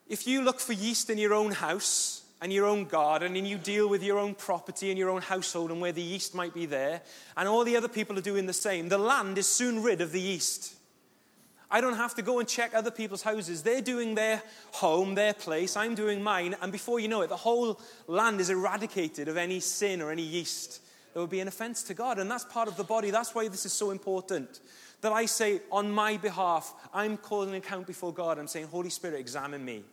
if 0.09 0.27
you 0.27 0.41
look 0.41 0.59
for 0.59 0.73
yeast 0.73 1.09
in 1.09 1.17
your 1.17 1.33
own 1.33 1.53
house 1.53 2.20
and 2.41 2.51
your 2.51 2.65
own 2.65 2.85
garden 2.85 3.35
and 3.35 3.47
you 3.47 3.57
deal 3.57 3.87
with 3.87 4.03
your 4.03 4.17
own 4.17 4.33
property 4.33 4.89
and 4.89 4.97
your 4.97 5.09
own 5.09 5.21
household 5.21 5.71
and 5.71 5.79
where 5.79 5.91
the 5.91 6.01
yeast 6.01 6.33
might 6.33 6.53
be 6.53 6.65
there, 6.65 7.01
and 7.37 7.47
all 7.47 7.63
the 7.63 7.77
other 7.77 7.87
people 7.87 8.17
are 8.17 8.21
doing 8.21 8.47
the 8.47 8.53
same, 8.53 8.89
the 8.89 8.97
land 8.97 9.37
is 9.37 9.47
soon 9.47 9.83
rid 9.83 10.01
of 10.01 10.11
the 10.11 10.21
yeast. 10.21 10.75
I 11.73 11.79
don't 11.79 11.95
have 11.95 12.15
to 12.15 12.21
go 12.21 12.39
and 12.39 12.49
check 12.49 12.73
other 12.73 12.91
people's 12.91 13.21
houses. 13.21 13.63
They're 13.63 13.81
doing 13.81 14.13
their 14.13 14.43
home, 14.73 15.15
their 15.15 15.33
place. 15.33 15.77
I'm 15.77 15.95
doing 15.95 16.21
mine. 16.21 16.53
And 16.61 16.69
before 16.69 16.99
you 16.99 17.07
know 17.07 17.21
it, 17.21 17.29
the 17.29 17.37
whole 17.37 17.79
land 18.07 18.41
is 18.41 18.49
eradicated 18.49 19.29
of 19.29 19.37
any 19.37 19.61
sin 19.61 20.01
or 20.01 20.11
any 20.11 20.21
yeast 20.21 20.81
that 21.13 21.19
would 21.21 21.29
be 21.29 21.39
an 21.39 21.47
offense 21.47 21.83
to 21.83 21.93
God. 21.93 22.19
And 22.19 22.29
that's 22.29 22.43
part 22.43 22.67
of 22.67 22.75
the 22.75 22.83
body. 22.83 23.09
That's 23.09 23.33
why 23.33 23.47
this 23.47 23.65
is 23.65 23.71
so 23.71 23.91
important. 23.91 24.59
That 24.99 25.13
I 25.13 25.25
say, 25.25 25.61
on 25.71 25.89
my 25.89 26.17
behalf, 26.17 26.73
I'm 26.93 27.15
calling 27.15 27.49
an 27.49 27.55
account 27.55 27.87
before 27.87 28.13
God. 28.13 28.37
I'm 28.37 28.47
saying, 28.47 28.67
Holy 28.67 28.89
Spirit, 28.89 29.17
examine 29.17 29.63
me, 29.63 29.83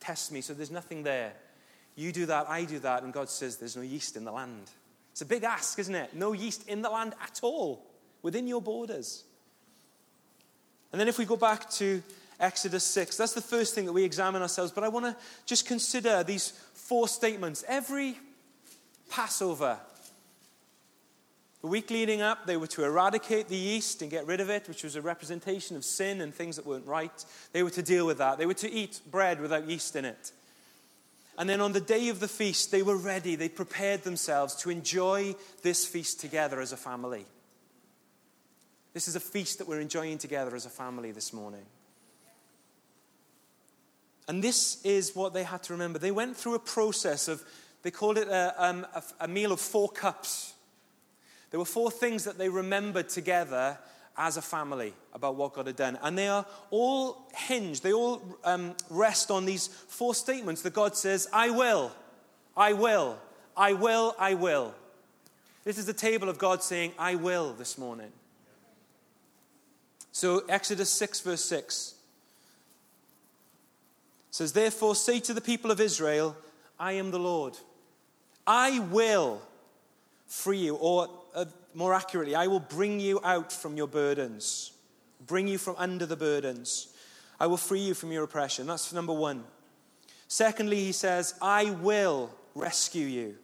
test 0.00 0.30
me. 0.30 0.42
So 0.42 0.52
there's 0.52 0.70
nothing 0.70 1.02
there. 1.02 1.32
You 1.96 2.12
do 2.12 2.26
that, 2.26 2.48
I 2.48 2.64
do 2.64 2.78
that. 2.80 3.02
And 3.02 3.12
God 3.12 3.28
says, 3.28 3.56
there's 3.56 3.76
no 3.76 3.82
yeast 3.82 4.16
in 4.16 4.24
the 4.24 4.32
land. 4.32 4.70
It's 5.12 5.22
a 5.22 5.26
big 5.26 5.44
ask, 5.44 5.78
isn't 5.78 5.94
it? 5.94 6.14
No 6.14 6.32
yeast 6.32 6.68
in 6.68 6.82
the 6.82 6.90
land 6.90 7.14
at 7.22 7.40
all, 7.42 7.84
within 8.22 8.48
your 8.48 8.60
borders. 8.60 9.24
And 10.90 11.00
then 11.00 11.08
if 11.08 11.18
we 11.18 11.24
go 11.24 11.36
back 11.36 11.70
to 11.70 12.02
Exodus 12.40 12.84
6, 12.84 13.16
that's 13.16 13.32
the 13.32 13.40
first 13.40 13.74
thing 13.74 13.86
that 13.86 13.92
we 13.92 14.02
examine 14.02 14.42
ourselves. 14.42 14.72
But 14.72 14.84
I 14.84 14.88
want 14.88 15.06
to 15.06 15.16
just 15.46 15.66
consider 15.66 16.24
these 16.24 16.50
four 16.74 17.06
statements. 17.06 17.64
Every 17.68 18.18
Passover, 19.08 19.78
the 21.60 21.68
week 21.68 21.90
leading 21.90 22.20
up, 22.20 22.46
they 22.46 22.56
were 22.56 22.66
to 22.68 22.84
eradicate 22.84 23.48
the 23.48 23.56
yeast 23.56 24.02
and 24.02 24.10
get 24.10 24.26
rid 24.26 24.40
of 24.40 24.50
it, 24.50 24.68
which 24.68 24.82
was 24.82 24.96
a 24.96 25.02
representation 25.02 25.76
of 25.76 25.84
sin 25.84 26.20
and 26.20 26.34
things 26.34 26.56
that 26.56 26.66
weren't 26.66 26.86
right. 26.86 27.24
They 27.52 27.62
were 27.62 27.70
to 27.70 27.82
deal 27.82 28.04
with 28.04 28.18
that. 28.18 28.38
They 28.38 28.46
were 28.46 28.54
to 28.54 28.70
eat 28.70 29.00
bread 29.10 29.40
without 29.40 29.68
yeast 29.68 29.94
in 29.94 30.04
it. 30.04 30.32
And 31.36 31.48
then 31.48 31.60
on 31.60 31.72
the 31.72 31.80
day 31.80 32.08
of 32.08 32.20
the 32.20 32.28
feast, 32.28 32.70
they 32.70 32.82
were 32.82 32.96
ready. 32.96 33.34
They 33.34 33.48
prepared 33.48 34.02
themselves 34.02 34.54
to 34.56 34.70
enjoy 34.70 35.34
this 35.62 35.84
feast 35.84 36.20
together 36.20 36.60
as 36.60 36.72
a 36.72 36.76
family. 36.76 37.26
This 38.92 39.08
is 39.08 39.16
a 39.16 39.20
feast 39.20 39.58
that 39.58 39.66
we're 39.66 39.80
enjoying 39.80 40.18
together 40.18 40.54
as 40.54 40.66
a 40.66 40.70
family 40.70 41.10
this 41.10 41.32
morning. 41.32 41.66
And 44.28 44.42
this 44.42 44.80
is 44.84 45.14
what 45.14 45.34
they 45.34 45.42
had 45.42 45.62
to 45.64 45.72
remember. 45.72 45.98
They 45.98 46.12
went 46.12 46.36
through 46.36 46.54
a 46.54 46.60
process 46.60 47.26
of, 47.26 47.42
they 47.82 47.90
called 47.90 48.16
it 48.16 48.28
a, 48.28 48.54
um, 48.56 48.86
a, 48.94 49.02
a 49.20 49.28
meal 49.28 49.52
of 49.52 49.60
four 49.60 49.88
cups. 49.88 50.54
There 51.50 51.58
were 51.58 51.66
four 51.66 51.90
things 51.90 52.24
that 52.24 52.38
they 52.38 52.48
remembered 52.48 53.08
together 53.08 53.78
as 54.16 54.36
a 54.36 54.42
family 54.42 54.94
about 55.12 55.34
what 55.36 55.54
God 55.54 55.66
had 55.66 55.76
done. 55.76 55.98
And 56.02 56.16
they 56.16 56.28
are 56.28 56.46
all 56.70 57.28
hinged, 57.34 57.82
they 57.82 57.92
all 57.92 58.22
um, 58.44 58.74
rest 58.90 59.30
on 59.30 59.44
these 59.44 59.68
four 59.68 60.14
statements 60.14 60.62
that 60.62 60.72
God 60.72 60.96
says, 60.96 61.28
I 61.32 61.50
will, 61.50 61.92
I 62.56 62.72
will, 62.72 63.18
I 63.56 63.72
will, 63.72 64.14
I 64.18 64.34
will. 64.34 64.74
This 65.64 65.78
is 65.78 65.86
the 65.86 65.92
table 65.92 66.28
of 66.28 66.38
God 66.38 66.62
saying, 66.62 66.92
I 66.98 67.14
will 67.14 67.54
this 67.54 67.78
morning. 67.78 68.12
So, 70.12 70.44
Exodus 70.48 70.90
6, 70.90 71.20
verse 71.22 71.44
6 71.44 71.94
says, 74.30 74.52
Therefore, 74.52 74.94
say 74.94 75.18
to 75.20 75.32
the 75.32 75.40
people 75.40 75.70
of 75.70 75.80
Israel, 75.80 76.36
I 76.78 76.92
am 76.92 77.10
the 77.10 77.18
Lord. 77.18 77.56
I 78.46 78.78
will 78.78 79.40
free 80.26 80.58
you, 80.58 80.76
or 80.76 81.08
uh, 81.34 81.46
more 81.74 81.94
accurately, 81.94 82.34
I 82.34 82.46
will 82.46 82.60
bring 82.60 83.00
you 83.00 83.20
out 83.24 83.52
from 83.52 83.76
your 83.76 83.88
burdens, 83.88 84.72
bring 85.26 85.48
you 85.48 85.58
from 85.58 85.74
under 85.78 86.06
the 86.06 86.16
burdens. 86.16 86.88
I 87.40 87.46
will 87.46 87.56
free 87.56 87.80
you 87.80 87.94
from 87.94 88.12
your 88.12 88.24
oppression. 88.24 88.66
That's 88.66 88.92
number 88.92 89.12
one. 89.12 89.44
Secondly, 90.28 90.80
he 90.80 90.92
says, 90.92 91.34
I 91.42 91.70
will 91.70 92.30
rescue 92.54 93.06
you. 93.06 93.36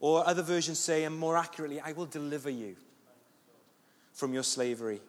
Or 0.00 0.26
other 0.26 0.42
versions 0.42 0.78
say, 0.78 1.04
and 1.04 1.16
more 1.16 1.36
accurately, 1.36 1.80
I 1.80 1.92
will 1.92 2.06
deliver 2.06 2.50
you 2.50 2.76
from 4.12 4.32
your 4.32 4.42
slavery. 4.42 5.00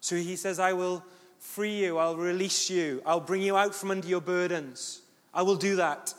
So 0.00 0.16
he 0.16 0.36
says, 0.36 0.58
I 0.58 0.72
will 0.72 1.04
free 1.38 1.76
you, 1.76 1.98
I'll 1.98 2.16
release 2.16 2.68
you, 2.68 3.02
I'll 3.06 3.20
bring 3.20 3.42
you 3.42 3.56
out 3.56 3.74
from 3.74 3.90
under 3.90 4.06
your 4.06 4.20
burdens. 4.20 5.02
I 5.32 5.42
will 5.42 5.56
do 5.56 5.76
that. 5.76 6.12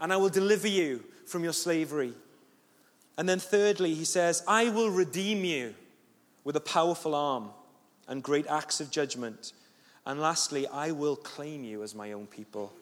And 0.00 0.12
I 0.12 0.16
will 0.16 0.28
deliver 0.28 0.68
you 0.68 1.04
from 1.26 1.42
your 1.44 1.52
slavery. 1.52 2.12
And 3.18 3.28
then, 3.28 3.38
thirdly, 3.38 3.94
he 3.94 4.04
says, 4.04 4.42
I 4.48 4.68
will 4.70 4.90
redeem 4.90 5.44
you 5.44 5.74
with 6.44 6.56
a 6.56 6.60
powerful 6.60 7.14
arm 7.14 7.50
and 8.08 8.22
great 8.22 8.46
acts 8.46 8.80
of 8.80 8.90
judgment. 8.90 9.52
And 10.06 10.20
lastly, 10.20 10.66
I 10.66 10.90
will 10.90 11.16
claim 11.16 11.62
you 11.64 11.82
as 11.82 11.94
my 11.94 12.12
own 12.12 12.26
people. 12.26 12.72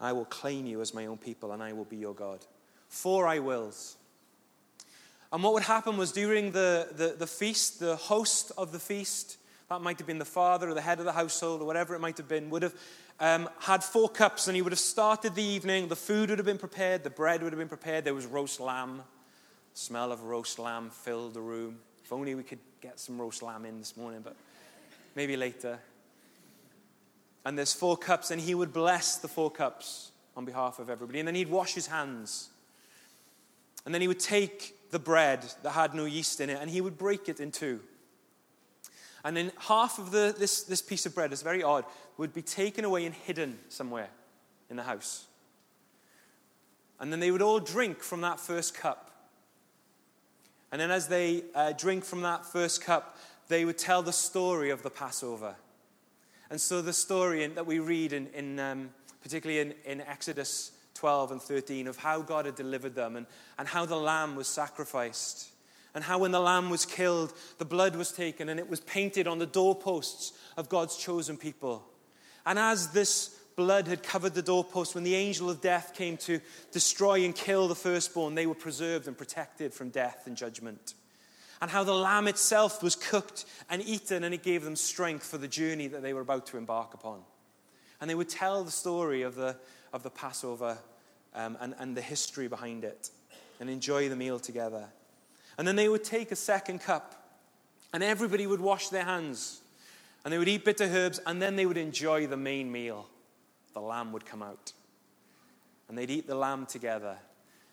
I 0.00 0.12
will 0.12 0.26
claim 0.26 0.66
you 0.66 0.80
as 0.80 0.94
my 0.94 1.06
own 1.06 1.16
people, 1.16 1.52
and 1.52 1.62
I 1.62 1.72
will 1.72 1.84
be 1.84 1.96
your 1.96 2.14
God. 2.14 2.44
Four 2.88 3.26
I 3.26 3.38
wills. 3.38 3.96
And 5.32 5.42
what 5.42 5.52
would 5.54 5.64
happen 5.64 5.96
was 5.96 6.12
during 6.12 6.52
the, 6.52 6.88
the, 6.92 7.14
the, 7.18 7.26
feast, 7.26 7.80
the 7.80 7.96
host 7.96 8.52
of 8.56 8.72
the 8.72 8.78
feast, 8.78 9.36
that 9.68 9.82
might 9.82 9.98
have 9.98 10.06
been 10.06 10.18
the 10.18 10.24
father 10.24 10.68
or 10.68 10.74
the 10.74 10.80
head 10.80 10.98
of 10.98 11.04
the 11.04 11.12
household 11.12 11.60
or 11.60 11.66
whatever 11.66 11.94
it 11.94 12.00
might 12.00 12.16
have 12.16 12.28
been, 12.28 12.48
would 12.50 12.62
have 12.62 12.74
um, 13.20 13.48
had 13.60 13.82
four 13.82 14.08
cups 14.08 14.46
and 14.46 14.56
he 14.56 14.62
would 14.62 14.72
have 14.72 14.78
started 14.78 15.34
the 15.34 15.42
evening. 15.42 15.88
The 15.88 15.96
food 15.96 16.30
would 16.30 16.38
have 16.38 16.46
been 16.46 16.58
prepared, 16.58 17.04
the 17.04 17.10
bread 17.10 17.42
would 17.42 17.52
have 17.52 17.58
been 17.58 17.68
prepared. 17.68 18.04
There 18.04 18.14
was 18.14 18.26
roast 18.26 18.60
lamb. 18.60 19.02
The 19.74 19.78
smell 19.78 20.12
of 20.12 20.24
roast 20.24 20.58
lamb 20.58 20.90
filled 20.90 21.34
the 21.34 21.40
room. 21.40 21.78
If 22.04 22.12
only 22.12 22.34
we 22.34 22.42
could 22.42 22.60
get 22.80 22.98
some 22.98 23.20
roast 23.20 23.42
lamb 23.42 23.64
in 23.64 23.78
this 23.78 23.96
morning, 23.96 24.20
but 24.22 24.36
maybe 25.14 25.36
later. 25.36 25.78
And 27.44 27.56
there's 27.56 27.72
four 27.72 27.96
cups, 27.96 28.30
and 28.30 28.40
he 28.40 28.54
would 28.54 28.72
bless 28.72 29.16
the 29.16 29.28
four 29.28 29.50
cups 29.50 30.10
on 30.36 30.44
behalf 30.44 30.78
of 30.78 30.90
everybody. 30.90 31.18
And 31.18 31.28
then 31.28 31.34
he'd 31.34 31.50
wash 31.50 31.74
his 31.74 31.86
hands. 31.86 32.48
And 33.84 33.94
then 33.94 34.00
he 34.00 34.08
would 34.08 34.20
take 34.20 34.90
the 34.90 34.98
bread 34.98 35.44
that 35.62 35.70
had 35.70 35.94
no 35.94 36.04
yeast 36.04 36.40
in 36.40 36.50
it, 36.50 36.58
and 36.60 36.70
he 36.70 36.80
would 36.80 36.98
break 36.98 37.28
it 37.28 37.40
in 37.40 37.50
two. 37.50 37.80
And 39.28 39.36
then 39.36 39.52
half 39.58 39.98
of 39.98 40.10
the, 40.10 40.34
this, 40.38 40.62
this 40.62 40.80
piece 40.80 41.04
of 41.04 41.14
bread, 41.14 41.34
is 41.34 41.42
very 41.42 41.62
odd, 41.62 41.84
would 42.16 42.32
be 42.32 42.40
taken 42.40 42.86
away 42.86 43.04
and 43.04 43.14
hidden 43.14 43.58
somewhere 43.68 44.08
in 44.70 44.76
the 44.76 44.82
house. 44.82 45.26
And 46.98 47.12
then 47.12 47.20
they 47.20 47.30
would 47.30 47.42
all 47.42 47.60
drink 47.60 48.02
from 48.02 48.22
that 48.22 48.40
first 48.40 48.72
cup. 48.72 49.10
And 50.72 50.80
then, 50.80 50.90
as 50.90 51.08
they 51.08 51.44
uh, 51.54 51.72
drink 51.72 52.06
from 52.06 52.22
that 52.22 52.46
first 52.46 52.82
cup, 52.82 53.18
they 53.48 53.66
would 53.66 53.76
tell 53.76 54.00
the 54.00 54.14
story 54.14 54.70
of 54.70 54.82
the 54.82 54.88
Passover. 54.88 55.56
And 56.48 56.58
so, 56.58 56.80
the 56.80 56.94
story 56.94 57.44
in, 57.44 57.54
that 57.56 57.66
we 57.66 57.80
read, 57.80 58.14
in, 58.14 58.28
in 58.28 58.58
um, 58.58 58.88
particularly 59.22 59.60
in, 59.60 59.74
in 59.84 60.00
Exodus 60.00 60.72
12 60.94 61.32
and 61.32 61.42
13 61.42 61.86
of 61.86 61.98
how 61.98 62.22
God 62.22 62.46
had 62.46 62.54
delivered 62.54 62.94
them 62.94 63.14
and, 63.14 63.26
and 63.58 63.68
how 63.68 63.84
the 63.84 63.94
lamb 63.94 64.36
was 64.36 64.46
sacrificed. 64.46 65.50
And 65.94 66.04
how, 66.04 66.18
when 66.18 66.32
the 66.32 66.40
lamb 66.40 66.70
was 66.70 66.84
killed, 66.84 67.32
the 67.58 67.64
blood 67.64 67.96
was 67.96 68.12
taken 68.12 68.48
and 68.48 68.60
it 68.60 68.68
was 68.68 68.80
painted 68.80 69.26
on 69.26 69.38
the 69.38 69.46
doorposts 69.46 70.32
of 70.56 70.68
God's 70.68 70.96
chosen 70.96 71.36
people. 71.36 71.84
And 72.44 72.58
as 72.58 72.92
this 72.92 73.28
blood 73.56 73.88
had 73.88 74.02
covered 74.02 74.34
the 74.34 74.42
doorposts, 74.42 74.94
when 74.94 75.04
the 75.04 75.16
angel 75.16 75.50
of 75.50 75.60
death 75.60 75.92
came 75.94 76.16
to 76.18 76.40
destroy 76.70 77.24
and 77.24 77.34
kill 77.34 77.68
the 77.68 77.74
firstborn, 77.74 78.34
they 78.34 78.46
were 78.46 78.54
preserved 78.54 79.08
and 79.08 79.18
protected 79.18 79.74
from 79.74 79.90
death 79.90 80.26
and 80.26 80.36
judgment. 80.36 80.94
And 81.60 81.70
how 81.70 81.82
the 81.82 81.92
lamb 81.94 82.28
itself 82.28 82.82
was 82.82 82.94
cooked 82.94 83.44
and 83.68 83.82
eaten, 83.82 84.22
and 84.22 84.32
it 84.32 84.44
gave 84.44 84.62
them 84.62 84.76
strength 84.76 85.26
for 85.26 85.38
the 85.38 85.48
journey 85.48 85.88
that 85.88 86.02
they 86.02 86.12
were 86.12 86.20
about 86.20 86.46
to 86.46 86.56
embark 86.56 86.94
upon. 86.94 87.22
And 88.00 88.08
they 88.08 88.14
would 88.14 88.28
tell 88.28 88.62
the 88.62 88.70
story 88.70 89.22
of 89.22 89.34
the, 89.34 89.56
of 89.92 90.04
the 90.04 90.10
Passover 90.10 90.78
um, 91.34 91.56
and, 91.60 91.74
and 91.78 91.96
the 91.96 92.00
history 92.00 92.46
behind 92.46 92.84
it 92.84 93.10
and 93.58 93.68
enjoy 93.68 94.08
the 94.08 94.16
meal 94.16 94.38
together. 94.38 94.86
And 95.58 95.66
then 95.66 95.76
they 95.76 95.88
would 95.88 96.04
take 96.04 96.32
a 96.32 96.36
second 96.36 96.80
cup 96.80 97.14
and 97.92 98.02
everybody 98.02 98.46
would 98.46 98.60
wash 98.60 98.88
their 98.88 99.04
hands 99.04 99.60
and 100.24 100.32
they 100.32 100.38
would 100.38 100.48
eat 100.48 100.64
bitter 100.64 100.84
herbs 100.84 101.20
and 101.26 101.42
then 101.42 101.56
they 101.56 101.66
would 101.66 101.76
enjoy 101.76 102.26
the 102.26 102.36
main 102.36 102.70
meal. 102.70 103.06
The 103.74 103.80
lamb 103.80 104.12
would 104.12 104.24
come 104.24 104.42
out 104.42 104.72
and 105.88 105.98
they'd 105.98 106.10
eat 106.10 106.26
the 106.26 106.34
lamb 106.34 106.64
together 106.64 107.18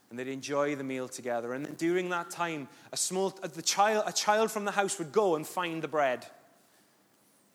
and 0.09 0.19
they'd 0.19 0.27
enjoy 0.27 0.75
the 0.75 0.83
meal 0.83 1.07
together. 1.07 1.53
And 1.53 1.77
during 1.77 2.09
that 2.09 2.29
time, 2.29 2.67
a 2.91 2.97
small, 2.97 3.29
the 3.29 3.61
child, 3.61 4.03
a 4.07 4.13
child 4.13 4.51
from 4.51 4.65
the 4.65 4.71
house 4.71 4.97
would 4.99 5.11
go 5.11 5.35
and 5.35 5.45
find 5.45 5.81
the 5.81 5.87
bread 5.87 6.25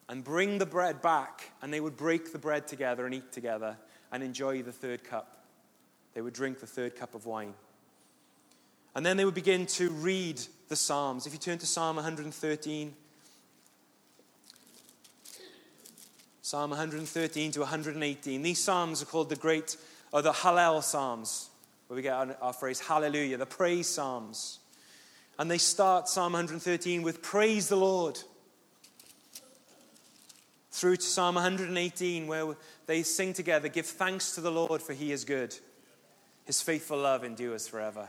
and 0.09 0.25
bring 0.25 0.59
the 0.59 0.67
bread 0.67 1.01
back, 1.01 1.53
and 1.63 1.73
they 1.73 1.81
would 1.81 1.97
break 1.97 2.33
the 2.33 2.39
bread 2.39 2.67
together 2.67 3.07
and 3.07 3.15
eat 3.15 3.31
together 3.31 3.77
and 4.11 4.25
enjoy 4.25 4.61
the 4.61 4.73
third 4.73 5.05
cup. 5.05 5.45
They 6.15 6.21
would 6.21 6.35
drink 6.35 6.59
the 6.59 6.67
third 6.67 6.97
cup 6.97 7.15
of 7.15 7.27
wine. 7.27 7.55
And 8.95 9.07
then 9.07 9.17
they 9.17 9.25
would 9.25 9.35
begin 9.35 9.67
to 9.67 9.91
read 9.91 10.41
the 10.69 10.77
Psalms. 10.77 11.27
If 11.27 11.33
you 11.33 11.39
turn 11.39 11.59
to 11.59 11.67
Psalm 11.67 11.97
113, 11.97 12.95
Psalm 16.51 16.71
113 16.71 17.53
to 17.53 17.61
118. 17.61 18.43
These 18.43 18.59
psalms 18.59 19.01
are 19.01 19.07
called 19.07 19.29
the 19.29 19.37
great, 19.37 19.77
or 20.11 20.21
the 20.21 20.33
Hallel 20.33 20.83
Psalms, 20.83 21.49
where 21.87 21.95
we 21.95 22.03
get 22.03 22.15
our, 22.15 22.37
our 22.43 22.53
phrase 22.53 22.81
hallelujah, 22.81 23.37
the 23.37 23.47
praise 23.47 23.87
psalms. 23.87 24.59
And 25.39 25.49
they 25.49 25.59
start 25.59 26.09
Psalm 26.09 26.33
113 26.33 27.03
with 27.03 27.23
praise 27.23 27.69
the 27.69 27.77
Lord. 27.77 28.19
Through 30.73 30.97
to 30.97 31.03
Psalm 31.03 31.37
118, 31.37 32.27
where 32.27 32.57
they 32.87 33.05
sing 33.05 33.33
together, 33.33 33.69
give 33.69 33.87
thanks 33.87 34.35
to 34.35 34.41
the 34.41 34.51
Lord 34.51 34.83
for 34.83 34.93
he 34.93 35.13
is 35.13 35.25
good. 35.25 35.57
His 36.47 36.61
faithful 36.61 36.99
love 36.99 37.23
endures 37.23 37.69
forever. 37.69 38.09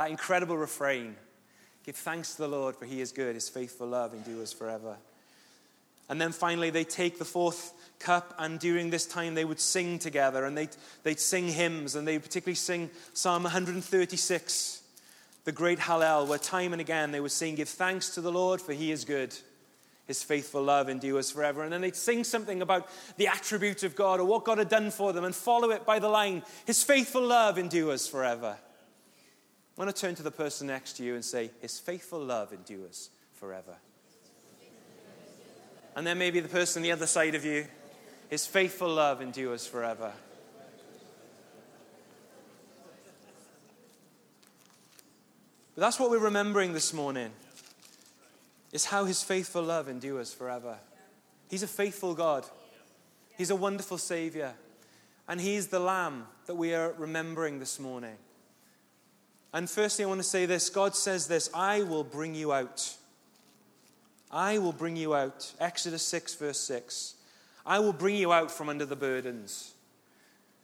That 0.00 0.08
incredible 0.08 0.56
refrain 0.56 1.14
give 1.84 1.94
thanks 1.94 2.36
to 2.36 2.38
the 2.40 2.48
Lord 2.48 2.74
for 2.74 2.86
he 2.86 3.02
is 3.02 3.12
good. 3.12 3.34
His 3.34 3.50
faithful 3.50 3.86
love 3.86 4.14
endures 4.14 4.50
forever. 4.50 4.96
And 6.08 6.18
then 6.18 6.32
finally, 6.32 6.70
they 6.70 6.84
take 6.84 7.18
the 7.18 7.26
fourth 7.26 7.74
cup, 7.98 8.32
and 8.38 8.58
during 8.58 8.88
this 8.88 9.04
time, 9.04 9.34
they 9.34 9.44
would 9.44 9.60
sing 9.60 9.98
together, 9.98 10.46
and 10.46 10.56
they'd, 10.56 10.74
they'd 11.02 11.20
sing 11.20 11.48
hymns, 11.48 11.96
and 11.96 12.08
they 12.08 12.18
particularly 12.18 12.54
sing 12.54 12.88
Psalm 13.12 13.42
136, 13.42 14.82
the 15.44 15.52
great 15.52 15.78
Hallel, 15.78 16.26
where 16.26 16.38
time 16.38 16.72
and 16.72 16.80
again 16.80 17.12
they 17.12 17.20
would 17.20 17.30
sing, 17.30 17.54
Give 17.54 17.68
thanks 17.68 18.14
to 18.14 18.22
the 18.22 18.32
Lord, 18.32 18.62
for 18.62 18.72
he 18.72 18.92
is 18.92 19.04
good. 19.04 19.36
His 20.06 20.22
faithful 20.22 20.62
love 20.62 20.88
endures 20.88 21.30
forever. 21.30 21.62
And 21.62 21.70
then 21.70 21.82
they'd 21.82 21.94
sing 21.94 22.24
something 22.24 22.62
about 22.62 22.88
the 23.18 23.26
attribute 23.26 23.82
of 23.82 23.96
God 23.96 24.18
or 24.18 24.24
what 24.24 24.46
God 24.46 24.56
had 24.56 24.70
done 24.70 24.92
for 24.92 25.12
them 25.12 25.24
and 25.24 25.34
follow 25.34 25.70
it 25.72 25.84
by 25.84 25.98
the 25.98 26.08
line 26.08 26.42
His 26.64 26.82
faithful 26.82 27.22
love 27.22 27.58
endures 27.58 28.06
forever. 28.06 28.56
I 29.80 29.84
want 29.84 29.96
to 29.96 30.02
turn 30.02 30.14
to 30.16 30.22
the 30.22 30.30
person 30.30 30.66
next 30.66 30.98
to 30.98 31.02
you 31.02 31.14
and 31.14 31.24
say, 31.24 31.52
His 31.62 31.78
faithful 31.78 32.22
love 32.22 32.52
endures 32.52 33.08
forever. 33.32 33.76
And 35.96 36.06
then 36.06 36.18
maybe 36.18 36.40
the 36.40 36.50
person 36.50 36.80
on 36.80 36.82
the 36.82 36.92
other 36.92 37.06
side 37.06 37.34
of 37.34 37.46
you, 37.46 37.66
his 38.28 38.46
faithful 38.46 38.90
love 38.90 39.22
endures 39.22 39.66
forever. 39.66 40.12
But 45.74 45.80
that's 45.80 45.98
what 45.98 46.10
we're 46.10 46.18
remembering 46.18 46.74
this 46.74 46.92
morning. 46.92 47.30
Is 48.72 48.84
how 48.84 49.06
his 49.06 49.22
faithful 49.22 49.62
love 49.62 49.88
endures 49.88 50.30
forever. 50.30 50.76
He's 51.48 51.62
a 51.62 51.66
faithful 51.66 52.12
God. 52.12 52.44
He's 53.38 53.48
a 53.48 53.56
wonderful 53.56 53.96
Savior. 53.96 54.52
And 55.26 55.40
He's 55.40 55.68
the 55.68 55.80
Lamb 55.80 56.26
that 56.44 56.56
we 56.56 56.74
are 56.74 56.92
remembering 56.98 57.60
this 57.60 57.80
morning. 57.80 58.18
And 59.52 59.68
firstly, 59.68 60.04
I 60.04 60.08
want 60.08 60.20
to 60.20 60.24
say 60.24 60.46
this 60.46 60.70
God 60.70 60.94
says 60.94 61.26
this 61.26 61.50
I 61.54 61.82
will 61.82 62.04
bring 62.04 62.34
you 62.34 62.52
out. 62.52 62.96
I 64.30 64.58
will 64.58 64.72
bring 64.72 64.96
you 64.96 65.14
out. 65.14 65.52
Exodus 65.58 66.02
6, 66.06 66.36
verse 66.36 66.60
6. 66.60 67.14
I 67.66 67.80
will 67.80 67.92
bring 67.92 68.14
you 68.14 68.32
out 68.32 68.50
from 68.50 68.68
under 68.68 68.86
the 68.86 68.96
burdens. 68.96 69.74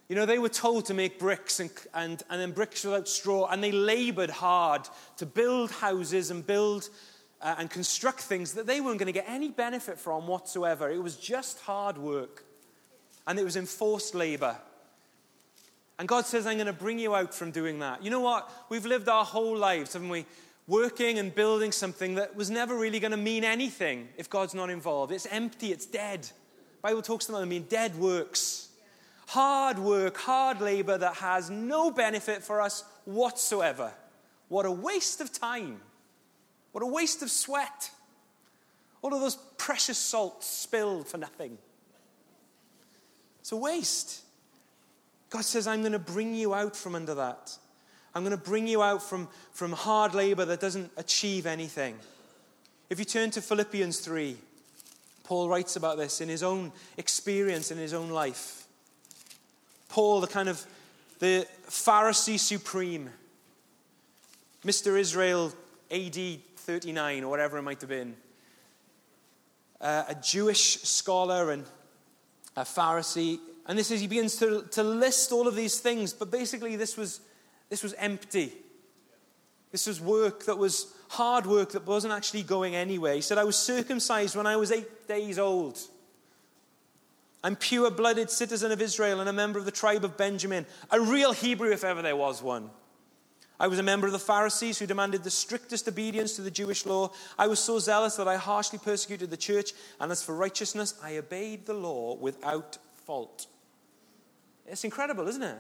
You 0.09 0.15
know, 0.15 0.25
they 0.25 0.39
were 0.39 0.49
told 0.49 0.87
to 0.87 0.95
make 0.95 1.19
bricks 1.19 1.59
and, 1.59 1.71
and, 1.93 2.23
and 2.31 2.41
then 2.41 2.53
bricks 2.53 2.85
without 2.85 3.09
straw, 3.09 3.47
and 3.47 3.63
they 3.63 3.73
labored 3.73 4.31
hard 4.31 4.89
to 5.17 5.27
build 5.27 5.73
houses 5.73 6.31
and 6.31 6.47
build 6.47 6.89
uh, 7.43 7.57
and 7.59 7.69
construct 7.69 8.21
things 8.21 8.55
that 8.55 8.67
they 8.67 8.81
weren't 8.81 8.99
going 8.99 9.07
to 9.07 9.13
get 9.13 9.27
any 9.29 9.51
benefit 9.51 9.99
from 9.99 10.29
whatsoever. 10.29 10.89
It 10.89 11.03
was 11.03 11.17
just 11.17 11.61
hard 11.61 11.99
work, 11.99 12.45
and 13.27 13.37
it 13.37 13.45
was 13.45 13.57
enforced 13.57 14.15
labor. 14.15 14.57
And 15.99 16.07
God 16.07 16.27
says, 16.27 16.47
I'm 16.47 16.57
going 16.57 16.67
to 16.67 16.73
bring 16.73 16.99
you 16.99 17.15
out 17.15 17.35
from 17.35 17.51
doing 17.51 17.79
that. 17.79 18.05
You 18.05 18.11
know 18.11 18.21
what? 18.21 18.51
We've 18.69 18.85
lived 18.85 19.09
our 19.09 19.25
whole 19.25 19.57
lives, 19.57 19.95
haven't 19.95 20.11
we? 20.11 20.27
working 20.69 21.19
and 21.19 21.35
building 21.35 21.73
something 21.73 22.17
that 22.17 22.35
was 22.35 22.51
never 22.51 22.77
really 22.77 22.99
going 22.99 23.13
to 23.13 23.17
mean 23.17 23.45
anything 23.45 24.09
if 24.17 24.29
God's 24.29 24.55
not 24.55 24.71
involved. 24.71 25.13
It's 25.13 25.27
empty, 25.27 25.73
it's 25.73 25.87
dead. 25.87 26.29
Bible 26.83 27.03
talks 27.03 27.29
about 27.29 27.39
it 27.39 27.43
I 27.43 27.47
mean 27.47 27.67
dead 27.69 27.95
works. 27.97 28.69
Hard 29.29 29.79
work, 29.79 30.17
hard 30.17 30.61
labor 30.61 30.99
that 30.99 31.15
has 31.15 31.51
no 31.51 31.91
benefit 31.91 32.43
for 32.43 32.61
us 32.61 32.85
whatsoever. 33.05 33.93
What 34.49 34.67
a 34.67 34.71
waste 34.71 35.21
of 35.21 35.33
time. 35.33 35.81
What 36.73 36.83
a 36.83 36.87
waste 36.87 37.23
of 37.23 37.31
sweat. 37.31 37.91
All 39.03 39.15
of 39.15 39.21
those 39.21 39.37
precious 39.57 39.99
salts 39.99 40.47
spilled 40.47 41.09
for 41.09 41.19
nothing. 41.19 41.59
It's 43.41 43.53
a 43.53 43.57
waste. 43.57 44.23
God 45.31 45.45
says, 45.45 45.67
I'm 45.67 45.81
going 45.81 45.93
to 45.93 45.99
bring 45.99 46.35
you 46.35 46.55
out 46.55 46.77
from 46.77 46.95
under 46.95 47.15
that. 47.15 47.57
I'm 48.15 48.23
going 48.23 48.37
to 48.37 48.43
bring 48.43 48.67
you 48.67 48.83
out 48.83 49.03
from, 49.03 49.29
from 49.53 49.73
hard 49.73 50.15
labor 50.15 50.45
that 50.45 50.61
doesn't 50.61 50.91
achieve 50.97 51.47
anything. 51.47 51.97
If 52.89 52.99
you 52.99 53.05
turn 53.05 53.31
to 53.33 53.43
Philippians 53.43 54.01
3, 54.01 54.37
Paul 55.25 55.49
writes 55.49 55.77
about 55.77 55.99
this 55.99 56.21
in 56.21 56.29
his 56.29 56.43
own 56.43 56.73
experience 56.97 57.71
in 57.71 57.79
his 57.79 57.93
own 57.93 58.11
life. 58.11 58.67
Paul, 59.89 60.21
the 60.21 60.29
kind 60.29 60.49
of 60.49 60.65
the 61.19 61.47
Pharisee 61.69 62.39
supreme, 62.39 63.11
Mr. 64.65 64.99
Israel 64.99 65.53
AD 65.91 66.17
39 66.57 67.25
or 67.25 67.29
whatever 67.29 67.59
it 67.59 67.63
might 67.63 67.81
have 67.81 67.91
been, 67.91 68.15
uh, 69.81 70.05
a 70.09 70.15
Jewish 70.15 70.81
scholar 70.83 71.51
and 71.51 71.65
a 72.57 72.63
Pharisee. 72.63 73.39
And 73.69 73.79
this 73.79 73.91
is, 73.91 74.01
he 74.01 74.07
begins 74.07 74.37
to, 74.37 74.63
to 74.73 74.83
list 74.83 75.33
all 75.33 75.49
of 75.49 75.57
these 75.57 75.81
things, 75.81 76.13
but 76.13 76.31
basically, 76.31 76.77
this 76.77 76.97
was 76.97 77.21
this 77.69 77.83
was 77.83 77.95
empty. 77.95 78.53
This 79.73 79.87
was 79.87 80.01
work 80.01 80.45
that 80.45 80.59
was 80.59 80.95
hard 81.09 81.47
work 81.47 81.73
that 81.73 81.87
wasn't 81.87 82.13
actually 82.13 82.43
going 82.43 82.75
anywhere. 82.75 83.15
He 83.15 83.21
said, 83.21 83.39
I 83.39 83.45
was 83.45 83.57
circumcised 83.57 84.37
when 84.37 84.47
I 84.47 84.57
was 84.57 84.71
eight 84.71 85.09
days 85.09 85.39
old. 85.39 85.79
I'm 87.43 87.57
pure 87.57 87.91
blooded 87.91 88.31
citizen 88.31 88.73
of 88.73 88.81
Israel 88.81 89.21
and 89.21 89.29
a 89.29 89.33
member 89.33 89.59
of 89.59 89.65
the 89.65 89.71
tribe 89.71 90.05
of 90.05 90.17
Benjamin, 90.17 90.67
a 90.91 91.01
real 91.01 91.33
Hebrew 91.33 91.71
if 91.73 91.85
ever 91.85 92.03
there 92.03 92.17
was 92.17 92.43
one. 92.43 92.71
I 93.59 93.69
was 93.69 93.79
a 93.79 93.85
member 93.85 94.07
of 94.07 94.13
the 94.13 94.19
Pharisees 94.19 94.79
who 94.79 94.87
demanded 94.87 95.25
the 95.25 95.31
strictest 95.31 95.89
obedience 95.89 96.37
to 96.37 96.43
the 96.43 96.51
Jewish 96.51 96.85
law. 96.85 97.13
I 97.39 97.47
was 97.47 97.59
so 97.59 97.79
zealous 97.79 98.17
that 98.17 98.29
I 98.29 98.37
harshly 98.37 98.79
persecuted 98.79 99.31
the 99.31 99.37
church, 99.37 99.73
and 99.99 100.13
as 100.13 100.23
for 100.23 100.35
righteousness, 100.35 100.95
I 101.03 101.17
obeyed 101.17 101.65
the 101.65 101.75
law 101.75 102.17
without 102.17 102.79
fault. 103.07 103.47
It's 104.69 104.85
incredible, 104.85 105.29
isn't 105.29 105.43
it? 105.43 105.59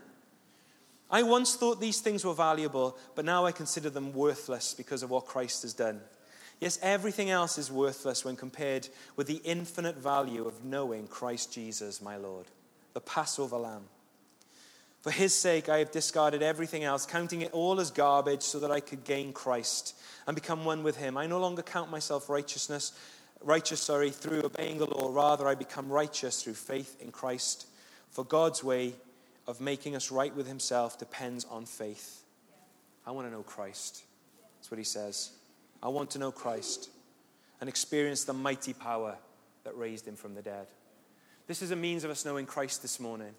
I 1.10 1.22
once 1.22 1.54
thought 1.54 1.80
these 1.80 2.00
things 2.00 2.24
were 2.24 2.34
valuable, 2.34 2.98
but 3.14 3.24
now 3.24 3.46
I 3.46 3.52
consider 3.52 3.90
them 3.90 4.12
worthless 4.12 4.74
because 4.74 5.02
of 5.02 5.10
what 5.10 5.26
Christ 5.26 5.62
has 5.62 5.72
done. 5.72 6.00
Yes, 6.60 6.78
everything 6.82 7.30
else 7.30 7.58
is 7.58 7.70
worthless 7.70 8.24
when 8.24 8.34
compared 8.34 8.88
with 9.14 9.26
the 9.26 9.40
infinite 9.44 9.96
value 9.96 10.46
of 10.46 10.64
knowing 10.64 11.06
Christ 11.06 11.52
Jesus, 11.52 12.00
my 12.00 12.16
Lord, 12.16 12.46
the 12.94 13.00
Passover 13.00 13.56
lamb. 13.56 13.84
For 15.02 15.10
his 15.12 15.34
sake, 15.34 15.68
I 15.68 15.78
have 15.78 15.92
discarded 15.92 16.42
everything 16.42 16.82
else, 16.82 17.06
counting 17.06 17.42
it 17.42 17.52
all 17.52 17.78
as 17.78 17.92
garbage 17.92 18.42
so 18.42 18.58
that 18.58 18.72
I 18.72 18.80
could 18.80 19.04
gain 19.04 19.32
Christ 19.32 19.94
and 20.26 20.34
become 20.34 20.64
one 20.64 20.82
with 20.82 20.96
him. 20.96 21.16
I 21.16 21.26
no 21.26 21.38
longer 21.38 21.62
count 21.62 21.90
myself 21.90 22.28
righteousness, 22.28 22.92
righteous, 23.40 23.80
sorry, 23.80 24.10
through 24.10 24.44
obeying 24.44 24.78
the 24.78 24.86
law. 24.86 25.12
Rather, 25.12 25.46
I 25.46 25.54
become 25.54 25.88
righteous 25.88 26.42
through 26.42 26.54
faith 26.54 26.96
in 27.00 27.12
Christ. 27.12 27.68
For 28.16 28.24
God's 28.24 28.64
way 28.64 28.94
of 29.46 29.60
making 29.60 29.94
us 29.94 30.10
right 30.10 30.34
with 30.34 30.48
himself 30.48 30.98
depends 30.98 31.44
on 31.50 31.66
faith. 31.66 32.22
I 33.06 33.10
want 33.10 33.26
to 33.26 33.30
know 33.30 33.42
Christ. 33.42 34.04
That's 34.54 34.70
what 34.70 34.78
he 34.78 34.84
says. 34.84 35.32
I 35.82 35.88
want 35.88 36.12
to 36.12 36.18
know 36.18 36.32
Christ 36.32 36.88
and 37.60 37.68
experience 37.68 38.24
the 38.24 38.32
mighty 38.32 38.72
power 38.72 39.16
that 39.64 39.76
raised 39.76 40.08
him 40.08 40.16
from 40.16 40.34
the 40.34 40.40
dead. 40.40 40.66
This 41.46 41.60
is 41.60 41.72
a 41.72 41.76
means 41.76 42.04
of 42.04 42.10
us 42.10 42.24
knowing 42.24 42.46
Christ 42.46 42.80
this 42.80 42.98
morning, 42.98 43.34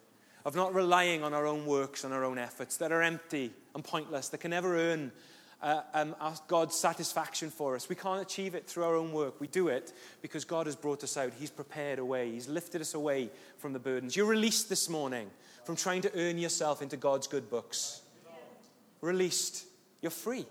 of 0.45 0.55
not 0.55 0.75
relying 0.75 1.23
on 1.23 1.33
our 1.33 1.47
own 1.47 1.65
works 1.65 2.03
and 2.03 2.13
our 2.13 2.23
own 2.23 2.37
efforts 2.37 2.77
that 2.77 2.91
are 2.91 3.01
empty 3.01 3.51
and 3.73 3.83
pointless, 3.83 4.29
that 4.29 4.41
can 4.41 4.51
never 4.51 4.77
earn 4.77 5.11
uh, 5.61 5.81
um, 5.93 6.15
God's 6.47 6.75
satisfaction 6.75 7.49
for 7.49 7.75
us. 7.75 7.89
We 7.89 7.95
can't 7.95 8.21
achieve 8.21 8.55
it 8.55 8.67
through 8.67 8.83
our 8.83 8.95
own 8.95 9.11
work. 9.11 9.39
We 9.41 9.47
do 9.47 9.69
it 9.69 9.93
because 10.21 10.45
God 10.45 10.67
has 10.67 10.75
brought 10.75 11.03
us 11.03 11.17
out. 11.17 11.33
He's 11.39 11.49
prepared 11.49 11.99
a 11.99 12.05
way, 12.05 12.31
He's 12.31 12.47
lifted 12.47 12.81
us 12.81 12.93
away 12.93 13.29
from 13.57 13.73
the 13.73 13.79
burdens. 13.79 14.15
You're 14.15 14.27
released 14.27 14.69
this 14.69 14.89
morning 14.89 15.29
from 15.65 15.75
trying 15.75 16.01
to 16.03 16.11
earn 16.15 16.37
yourself 16.37 16.81
into 16.81 16.97
God's 16.97 17.27
good 17.27 17.49
books. 17.49 18.01
Released. 19.01 19.65
You're 20.01 20.11
free 20.11 20.45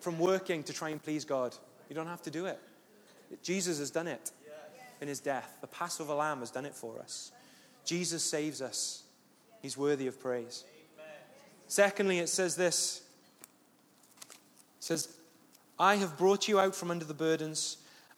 from 0.00 0.18
working 0.18 0.62
to 0.64 0.72
try 0.72 0.90
and 0.90 1.02
please 1.02 1.24
God. 1.24 1.54
You 1.88 1.94
don't 1.94 2.06
have 2.06 2.22
to 2.22 2.30
do 2.30 2.46
it. 2.46 2.58
Jesus 3.42 3.78
has 3.78 3.90
done 3.90 4.08
it 4.08 4.30
in 5.00 5.08
his 5.08 5.20
death. 5.20 5.56
The 5.60 5.66
Passover 5.66 6.14
lamb 6.14 6.40
has 6.40 6.50
done 6.50 6.64
it 6.64 6.74
for 6.74 6.98
us. 7.00 7.32
Jesus 7.84 8.22
saves 8.22 8.62
us. 8.62 9.02
He's 9.60 9.76
worthy 9.76 10.06
of 10.06 10.20
praise. 10.20 10.64
Secondly, 11.68 12.18
it 12.18 12.28
says 12.28 12.56
this. 12.56 13.01
Says, 14.82 15.14
I 15.78 15.94
have 15.94 16.18
brought 16.18 16.48
you 16.48 16.58
out 16.58 16.74
from 16.74 16.90
under 16.90 17.04
the 17.04 17.14
burdens, 17.14 17.76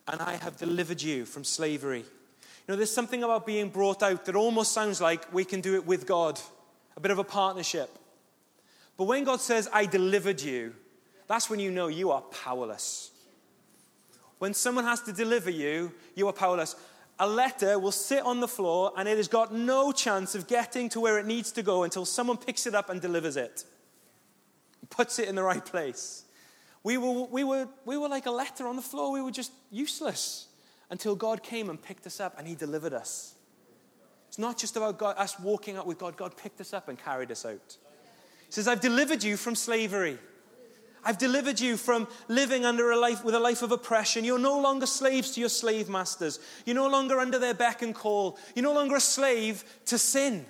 and 0.08 0.22
I 0.22 0.36
have 0.36 0.56
delivered 0.56 1.02
you 1.02 1.26
from 1.26 1.44
slavery. 1.44 1.98
You 1.98 2.06
know, 2.68 2.76
there's 2.76 2.90
something 2.90 3.22
about 3.22 3.44
being 3.44 3.68
brought 3.68 4.02
out 4.02 4.24
that 4.24 4.34
almost 4.34 4.72
sounds 4.72 4.98
like 4.98 5.30
we 5.30 5.44
can 5.44 5.60
do 5.60 5.74
it 5.74 5.84
with 5.86 6.06
God, 6.06 6.40
a 6.96 7.00
bit 7.00 7.10
of 7.10 7.18
a 7.18 7.24
partnership. 7.24 7.90
But 8.96 9.04
when 9.04 9.24
God 9.24 9.42
says, 9.42 9.68
I 9.74 9.84
delivered 9.84 10.40
you, 10.40 10.74
that's 11.26 11.50
when 11.50 11.60
you 11.60 11.70
know 11.70 11.88
you 11.88 12.10
are 12.12 12.22
powerless. 12.22 13.10
When 14.38 14.54
someone 14.54 14.84
has 14.84 15.02
to 15.02 15.12
deliver 15.12 15.50
you, 15.50 15.92
you 16.14 16.26
are 16.28 16.32
powerless. 16.32 16.76
a 17.18 17.28
letter 17.28 17.78
will 17.78 17.92
sit 17.92 18.22
on 18.22 18.40
the 18.40 18.48
floor 18.48 18.90
and 18.96 19.06
it 19.06 19.18
has 19.18 19.28
got 19.28 19.52
no 19.54 19.92
chance 19.92 20.34
of 20.34 20.46
getting 20.46 20.88
to 20.88 21.00
where 21.00 21.18
it 21.18 21.26
needs 21.26 21.52
to 21.52 21.62
go 21.62 21.82
until 21.82 22.06
someone 22.06 22.38
picks 22.38 22.66
it 22.66 22.74
up 22.74 22.88
and 22.88 23.02
delivers 23.02 23.36
it, 23.36 23.64
puts 24.88 25.18
it 25.18 25.28
in 25.28 25.34
the 25.34 25.42
right 25.42 25.64
place. 25.64 26.23
We 26.84 26.98
were, 26.98 27.24
we, 27.24 27.42
were, 27.42 27.66
we 27.84 27.96
were 27.96 28.08
like 28.08 28.26
a 28.26 28.30
letter 28.30 28.68
on 28.68 28.76
the 28.76 28.82
floor. 28.82 29.10
We 29.10 29.22
were 29.22 29.30
just 29.30 29.50
useless 29.70 30.46
until 30.90 31.16
God 31.16 31.42
came 31.42 31.70
and 31.70 31.82
picked 31.82 32.06
us 32.06 32.20
up 32.20 32.38
and 32.38 32.46
He 32.46 32.54
delivered 32.54 32.92
us. 32.92 33.34
It's 34.28 34.38
not 34.38 34.58
just 34.58 34.76
about 34.76 34.98
God, 34.98 35.16
us 35.16 35.40
walking 35.40 35.76
out 35.76 35.86
with 35.86 35.98
God. 35.98 36.16
God 36.16 36.36
picked 36.36 36.60
us 36.60 36.72
up 36.72 36.88
and 36.88 36.98
carried 36.98 37.30
us 37.30 37.46
out. 37.46 37.78
He 38.46 38.52
says, 38.52 38.68
I've 38.68 38.80
delivered 38.80 39.24
you 39.24 39.36
from 39.36 39.54
slavery. 39.54 40.18
I've 41.04 41.18
delivered 41.18 41.60
you 41.60 41.76
from 41.76 42.08
living 42.28 42.64
under 42.64 42.90
a 42.90 42.96
life 42.98 43.24
with 43.24 43.34
a 43.34 43.38
life 43.38 43.62
of 43.62 43.72
oppression. 43.72 44.24
You're 44.24 44.38
no 44.38 44.60
longer 44.60 44.86
slaves 44.86 45.32
to 45.32 45.40
your 45.40 45.48
slave 45.48 45.88
masters. 45.88 46.40
You're 46.64 46.76
no 46.76 46.88
longer 46.88 47.18
under 47.18 47.38
their 47.38 47.54
beck 47.54 47.82
and 47.82 47.94
call. 47.94 48.38
You're 48.54 48.64
no 48.64 48.74
longer 48.74 48.96
a 48.96 49.00
slave 49.00 49.64
to 49.86 49.98
sin. 49.98 50.46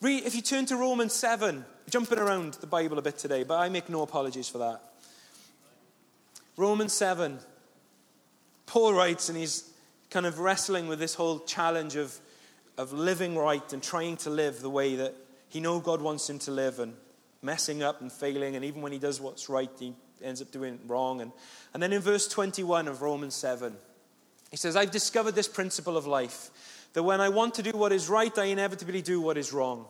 Read, 0.00 0.24
if 0.24 0.34
you 0.34 0.42
turn 0.42 0.66
to 0.66 0.76
Romans 0.76 1.12
7, 1.12 1.64
jumping 1.88 2.18
around 2.18 2.54
the 2.54 2.66
Bible 2.66 2.98
a 2.98 3.02
bit 3.02 3.18
today, 3.18 3.44
but 3.44 3.58
I 3.58 3.68
make 3.68 3.88
no 3.88 4.02
apologies 4.02 4.48
for 4.48 4.58
that. 4.58 4.80
Romans 6.56 6.92
7, 6.92 7.38
Paul 8.66 8.94
writes, 8.94 9.28
and 9.28 9.38
he's 9.38 9.70
kind 10.10 10.26
of 10.26 10.38
wrestling 10.38 10.88
with 10.88 10.98
this 10.98 11.14
whole 11.14 11.40
challenge 11.40 11.96
of, 11.96 12.18
of 12.76 12.92
living 12.92 13.36
right 13.36 13.72
and 13.72 13.82
trying 13.82 14.16
to 14.18 14.30
live 14.30 14.60
the 14.60 14.70
way 14.70 14.96
that 14.96 15.14
he 15.48 15.60
knows 15.60 15.82
God 15.82 16.02
wants 16.02 16.28
him 16.28 16.38
to 16.40 16.50
live. 16.50 16.78
And 16.78 16.94
messing 17.42 17.82
up 17.82 18.00
and 18.00 18.10
failing, 18.10 18.56
and 18.56 18.64
even 18.64 18.82
when 18.82 18.92
he 18.92 18.98
does 18.98 19.20
what's 19.20 19.48
right, 19.48 19.70
he 19.78 19.94
ends 20.22 20.42
up 20.42 20.50
doing 20.50 20.74
it 20.74 20.80
wrong. 20.86 21.20
And, 21.20 21.32
and 21.72 21.82
then 21.82 21.92
in 21.92 22.00
verse 22.00 22.26
21 22.28 22.88
of 22.88 23.02
Romans 23.02 23.34
7, 23.34 23.74
he 24.50 24.56
says, 24.56 24.76
I've 24.76 24.90
discovered 24.90 25.34
this 25.34 25.48
principle 25.48 25.96
of 25.96 26.06
life 26.06 26.50
that 26.94 27.02
when 27.02 27.20
I 27.20 27.28
want 27.28 27.54
to 27.54 27.62
do 27.62 27.70
what 27.72 27.92
is 27.92 28.08
right, 28.08 28.36
I 28.38 28.46
inevitably 28.46 29.02
do 29.02 29.20
what 29.20 29.36
is 29.36 29.52
wrong. 29.52 29.86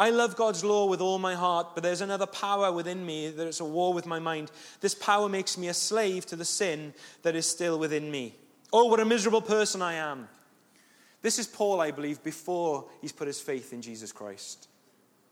I 0.00 0.08
love 0.08 0.34
God's 0.34 0.64
law 0.64 0.86
with 0.86 1.02
all 1.02 1.18
my 1.18 1.34
heart, 1.34 1.74
but 1.74 1.82
there's 1.82 2.00
another 2.00 2.24
power 2.24 2.72
within 2.72 3.04
me 3.04 3.28
that 3.28 3.46
is 3.46 3.60
a 3.60 3.66
war 3.66 3.92
with 3.92 4.06
my 4.06 4.18
mind. 4.18 4.50
This 4.80 4.94
power 4.94 5.28
makes 5.28 5.58
me 5.58 5.68
a 5.68 5.74
slave 5.74 6.24
to 6.26 6.36
the 6.36 6.44
sin 6.46 6.94
that 7.20 7.36
is 7.36 7.46
still 7.46 7.78
within 7.78 8.10
me. 8.10 8.34
Oh, 8.72 8.86
what 8.86 8.98
a 8.98 9.04
miserable 9.04 9.42
person 9.42 9.82
I 9.82 9.92
am. 9.96 10.26
This 11.20 11.38
is 11.38 11.46
Paul, 11.46 11.82
I 11.82 11.90
believe, 11.90 12.24
before 12.24 12.86
he's 13.02 13.12
put 13.12 13.26
his 13.26 13.42
faith 13.42 13.74
in 13.74 13.82
Jesus 13.82 14.10
Christ. 14.10 14.68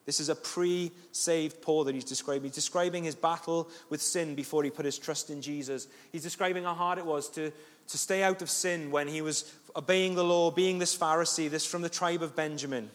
This 0.05 0.21
is 0.21 0.29
a 0.29 0.35
pre 0.35 0.93
saved 1.13 1.63
Paul 1.63 1.85
that 1.85 1.95
he's 1.95 2.05
describing. 2.05 2.43
He's 2.43 2.55
describing 2.55 3.05
his 3.05 3.15
battle 3.15 3.71
with 3.89 4.03
sin 4.03 4.35
before 4.35 4.65
he 4.65 4.71
put 4.71 4.85
his 4.85 4.99
trust 4.99 5.31
in 5.31 5.41
Jesus. 5.41 5.89
He's 6.13 6.25
describing 6.25 6.65
how 6.65 6.75
hard 6.75 6.99
it 6.99 7.07
was 7.07 7.31
to, 7.31 7.51
to 7.87 7.99
stay 7.99 8.23
out 8.23 8.43
of 8.43 8.51
sin 8.51 8.91
when 8.91 9.09
he 9.09 9.23
was 9.23 9.51
obeying 9.75 10.15
the 10.15 10.25
law, 10.25 10.51
being 10.51 10.79
this 10.79 10.95
Pharisee, 10.95 11.49
this 11.49 11.65
from 11.65 11.81
the 11.81 11.89
tribe 11.89 12.23
of 12.23 12.37
Benjamin. 12.37 12.91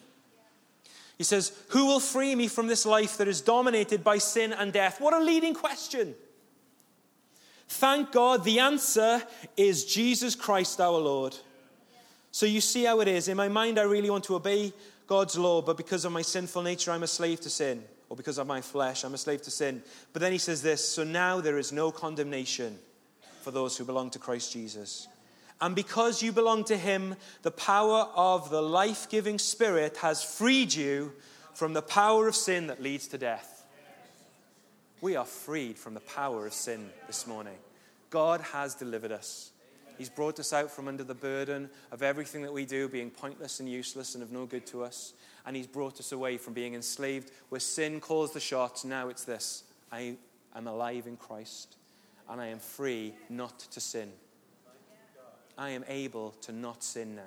He 1.16 1.24
says, 1.24 1.52
Who 1.68 1.86
will 1.86 2.00
free 2.00 2.34
me 2.34 2.48
from 2.48 2.66
this 2.66 2.84
life 2.84 3.16
that 3.18 3.28
is 3.28 3.40
dominated 3.40 4.02
by 4.02 4.18
sin 4.18 4.52
and 4.52 4.72
death? 4.72 5.00
What 5.00 5.14
a 5.14 5.22
leading 5.22 5.54
question. 5.54 6.14
Thank 7.68 8.12
God 8.12 8.44
the 8.44 8.60
answer 8.60 9.22
is 9.56 9.84
Jesus 9.84 10.34
Christ 10.34 10.80
our 10.80 10.98
Lord. 10.98 11.36
So 12.30 12.46
you 12.46 12.60
see 12.60 12.84
how 12.84 13.00
it 13.00 13.08
is. 13.08 13.28
In 13.28 13.36
my 13.36 13.48
mind, 13.48 13.78
I 13.78 13.82
really 13.82 14.10
want 14.10 14.24
to 14.24 14.34
obey 14.34 14.72
God's 15.06 15.38
law, 15.38 15.62
but 15.62 15.76
because 15.76 16.04
of 16.04 16.12
my 16.12 16.22
sinful 16.22 16.62
nature, 16.62 16.90
I'm 16.90 17.02
a 17.02 17.08
slave 17.08 17.40
to 17.42 17.50
sin. 17.50 17.84
Or 18.08 18.16
because 18.16 18.38
of 18.38 18.46
my 18.46 18.60
flesh, 18.60 19.04
I'm 19.04 19.14
a 19.14 19.18
slave 19.18 19.42
to 19.42 19.50
sin. 19.50 19.82
But 20.12 20.20
then 20.20 20.32
he 20.32 20.38
says 20.38 20.62
this 20.62 20.86
So 20.86 21.04
now 21.04 21.40
there 21.40 21.58
is 21.58 21.72
no 21.72 21.90
condemnation 21.90 22.78
for 23.42 23.50
those 23.50 23.76
who 23.76 23.84
belong 23.84 24.10
to 24.10 24.18
Christ 24.18 24.52
Jesus. 24.52 25.08
And 25.60 25.74
because 25.74 26.22
you 26.22 26.32
belong 26.32 26.64
to 26.64 26.76
him, 26.76 27.16
the 27.42 27.50
power 27.50 28.08
of 28.14 28.50
the 28.50 28.62
life 28.62 29.08
giving 29.08 29.38
Spirit 29.38 29.98
has 29.98 30.22
freed 30.22 30.74
you 30.74 31.12
from 31.54 31.72
the 31.72 31.82
power 31.82 32.28
of 32.28 32.34
sin 32.34 32.66
that 32.66 32.82
leads 32.82 33.06
to 33.08 33.18
death. 33.18 33.64
We 35.00 35.16
are 35.16 35.24
freed 35.24 35.78
from 35.78 35.94
the 35.94 36.00
power 36.00 36.46
of 36.46 36.52
sin 36.52 36.90
this 37.06 37.26
morning. 37.26 37.56
God 38.10 38.40
has 38.40 38.74
delivered 38.74 39.12
us. 39.12 39.50
He's 39.98 40.08
brought 40.08 40.40
us 40.40 40.52
out 40.52 40.70
from 40.70 40.88
under 40.88 41.04
the 41.04 41.14
burden 41.14 41.70
of 41.92 42.02
everything 42.02 42.42
that 42.42 42.52
we 42.52 42.64
do 42.64 42.88
being 42.88 43.10
pointless 43.10 43.60
and 43.60 43.68
useless 43.68 44.14
and 44.14 44.22
of 44.22 44.32
no 44.32 44.46
good 44.46 44.66
to 44.68 44.82
us. 44.82 45.12
And 45.46 45.54
He's 45.54 45.66
brought 45.66 46.00
us 46.00 46.12
away 46.12 46.36
from 46.36 46.52
being 46.52 46.74
enslaved 46.74 47.30
where 47.48 47.60
sin 47.60 48.00
calls 48.00 48.32
the 48.32 48.40
shots. 48.40 48.84
Now 48.84 49.08
it's 49.08 49.24
this 49.24 49.64
I 49.92 50.16
am 50.56 50.66
alive 50.66 51.06
in 51.06 51.16
Christ 51.16 51.76
and 52.28 52.40
I 52.40 52.48
am 52.48 52.58
free 52.58 53.14
not 53.28 53.58
to 53.58 53.80
sin. 53.80 54.10
I 55.56 55.70
am 55.70 55.84
able 55.88 56.32
to 56.42 56.52
not 56.52 56.82
sin 56.82 57.16
now. 57.16 57.22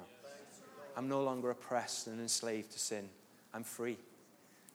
I'm 0.96 1.08
no 1.08 1.24
longer 1.24 1.52
oppressed 1.52 2.08
and 2.08 2.20
enslaved 2.20 2.72
to 2.72 2.80
sin. 2.80 3.08
I'm 3.54 3.64
free 3.64 3.98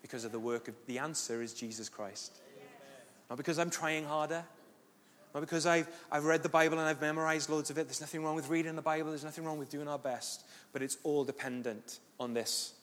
because 0.00 0.24
of 0.24 0.32
the 0.32 0.38
work 0.38 0.68
of 0.68 0.74
the 0.86 0.98
answer 0.98 1.42
is 1.42 1.52
Jesus 1.52 1.88
Christ. 1.88 2.38
Not 3.28 3.36
because 3.36 3.58
I'm 3.58 3.70
trying 3.70 4.04
harder, 4.04 4.44
not 5.34 5.40
because 5.40 5.66
I've, 5.66 5.88
I've 6.10 6.24
read 6.24 6.42
the 6.42 6.48
Bible 6.48 6.78
and 6.78 6.86
I've 6.86 7.00
memorized 7.00 7.48
loads 7.48 7.70
of 7.70 7.78
it. 7.78 7.86
There's 7.86 8.00
nothing 8.00 8.22
wrong 8.22 8.36
with 8.36 8.48
reading 8.48 8.76
the 8.76 8.82
Bible, 8.82 9.10
there's 9.10 9.24
nothing 9.24 9.44
wrong 9.44 9.58
with 9.58 9.70
doing 9.70 9.88
our 9.88 9.98
best. 9.98 10.44
But 10.72 10.82
it's 10.82 10.98
all 11.02 11.24
dependent 11.24 11.98
on 12.20 12.34
this 12.34 12.74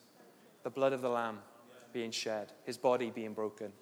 the 0.62 0.70
blood 0.70 0.92
of 0.92 1.00
the 1.00 1.08
Lamb 1.08 1.38
being 1.92 2.10
shed, 2.10 2.52
his 2.64 2.76
body 2.76 3.10
being 3.10 3.32
broken. 3.32 3.72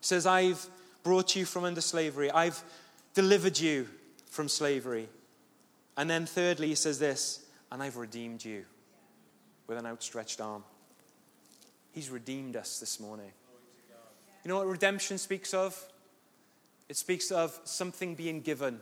He 0.00 0.06
says, 0.06 0.26
I've 0.26 0.66
brought 1.02 1.34
you 1.34 1.46
from 1.46 1.64
under 1.64 1.80
slavery, 1.80 2.30
I've 2.30 2.62
delivered 3.14 3.58
you 3.58 3.88
from 4.34 4.48
slavery. 4.48 5.08
And 5.96 6.10
then, 6.10 6.26
thirdly, 6.26 6.66
he 6.66 6.74
says 6.74 6.98
this, 6.98 7.46
and 7.70 7.80
I've 7.80 7.96
redeemed 7.96 8.44
you 8.44 8.64
with 9.68 9.78
an 9.78 9.86
outstretched 9.86 10.40
arm. 10.40 10.64
He's 11.92 12.10
redeemed 12.10 12.56
us 12.56 12.80
this 12.80 12.98
morning. 12.98 13.30
You 14.42 14.48
know 14.48 14.56
what 14.56 14.66
redemption 14.66 15.18
speaks 15.18 15.54
of? 15.54 15.80
It 16.88 16.96
speaks 16.96 17.30
of 17.30 17.58
something 17.62 18.16
being 18.16 18.40
given. 18.40 18.80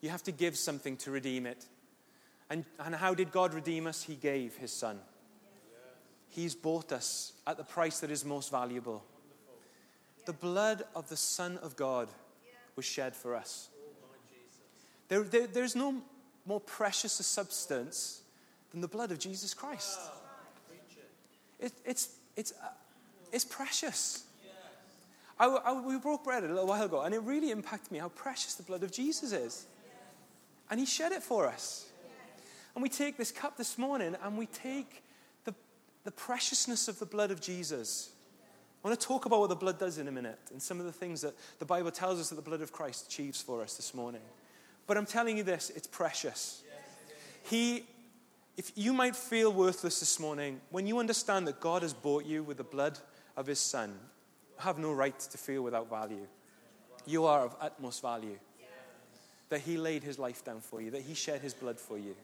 You 0.00 0.10
have 0.10 0.22
to 0.22 0.32
give 0.32 0.56
something 0.56 0.96
to 0.98 1.10
redeem 1.10 1.44
it. 1.44 1.66
And, 2.48 2.64
and 2.78 2.94
how 2.94 3.14
did 3.14 3.32
God 3.32 3.52
redeem 3.52 3.88
us? 3.88 4.04
He 4.04 4.14
gave 4.14 4.56
His 4.56 4.72
Son. 4.72 5.00
He's 6.28 6.54
bought 6.54 6.92
us 6.92 7.32
at 7.48 7.56
the 7.56 7.64
price 7.64 7.98
that 7.98 8.12
is 8.12 8.24
most 8.24 8.52
valuable. 8.52 9.04
The 10.24 10.32
blood 10.32 10.84
of 10.94 11.08
the 11.08 11.16
Son 11.16 11.58
of 11.58 11.74
God 11.74 12.08
was 12.76 12.84
shed 12.84 13.16
for 13.16 13.34
us. 13.34 13.70
There, 15.10 15.24
there, 15.24 15.46
there's 15.48 15.74
no 15.74 15.96
more 16.46 16.60
precious 16.60 17.18
a 17.20 17.24
substance 17.24 18.22
than 18.70 18.80
the 18.80 18.88
blood 18.88 19.10
of 19.10 19.18
Jesus 19.18 19.52
Christ. 19.52 19.98
It, 21.58 21.72
it's, 21.84 22.10
it's, 22.36 22.52
uh, 22.52 22.68
it's 23.32 23.44
precious. 23.44 24.24
I, 25.38 25.46
I, 25.46 25.80
we 25.80 25.98
broke 25.98 26.22
bread 26.22 26.44
a 26.44 26.48
little 26.48 26.66
while 26.66 26.82
ago, 26.82 27.02
and 27.02 27.14
it 27.14 27.22
really 27.22 27.50
impacted 27.50 27.90
me 27.90 27.98
how 27.98 28.10
precious 28.10 28.54
the 28.54 28.62
blood 28.62 28.82
of 28.82 28.92
Jesus 28.92 29.32
is. 29.32 29.66
And 30.70 30.78
He 30.78 30.86
shed 30.86 31.12
it 31.12 31.22
for 31.22 31.46
us. 31.46 31.86
And 32.74 32.82
we 32.82 32.88
take 32.88 33.16
this 33.16 33.32
cup 33.32 33.56
this 33.56 33.76
morning, 33.76 34.14
and 34.22 34.38
we 34.38 34.46
take 34.46 35.02
the, 35.44 35.54
the 36.04 36.12
preciousness 36.12 36.86
of 36.86 37.00
the 37.00 37.06
blood 37.06 37.32
of 37.32 37.40
Jesus. 37.40 38.10
I 38.84 38.88
want 38.88 39.00
to 39.00 39.06
talk 39.06 39.26
about 39.26 39.40
what 39.40 39.48
the 39.48 39.56
blood 39.56 39.78
does 39.78 39.98
in 39.98 40.06
a 40.06 40.12
minute, 40.12 40.38
and 40.52 40.62
some 40.62 40.78
of 40.78 40.86
the 40.86 40.92
things 40.92 41.22
that 41.22 41.34
the 41.58 41.64
Bible 41.64 41.90
tells 41.90 42.20
us 42.20 42.28
that 42.28 42.36
the 42.36 42.42
blood 42.42 42.60
of 42.60 42.70
Christ 42.70 43.08
achieves 43.08 43.42
for 43.42 43.60
us 43.60 43.74
this 43.74 43.92
morning. 43.92 44.22
But 44.90 44.96
I'm 44.96 45.06
telling 45.06 45.36
you 45.36 45.44
this 45.44 45.70
it's 45.76 45.86
precious. 45.86 46.64
He, 47.44 47.86
if 48.56 48.72
you 48.74 48.92
might 48.92 49.14
feel 49.14 49.52
worthless 49.52 50.00
this 50.00 50.18
morning, 50.18 50.60
when 50.70 50.84
you 50.84 50.98
understand 50.98 51.46
that 51.46 51.60
God 51.60 51.82
has 51.82 51.94
bought 51.94 52.26
you 52.26 52.42
with 52.42 52.56
the 52.56 52.64
blood 52.64 52.98
of 53.36 53.46
His 53.46 53.60
Son, 53.60 53.96
have 54.58 54.80
no 54.80 54.92
right 54.92 55.16
to 55.16 55.38
feel 55.38 55.62
without 55.62 55.88
value. 55.88 56.26
You 57.06 57.26
are 57.26 57.44
of 57.44 57.54
utmost 57.60 58.02
value. 58.02 58.36
That 59.50 59.60
He 59.60 59.76
laid 59.76 60.02
His 60.02 60.18
life 60.18 60.44
down 60.44 60.60
for 60.60 60.82
you, 60.82 60.90
that 60.90 61.02
He 61.02 61.14
shed 61.14 61.40
His 61.40 61.54
blood 61.54 61.78
for 61.78 61.96
you. 61.96 62.16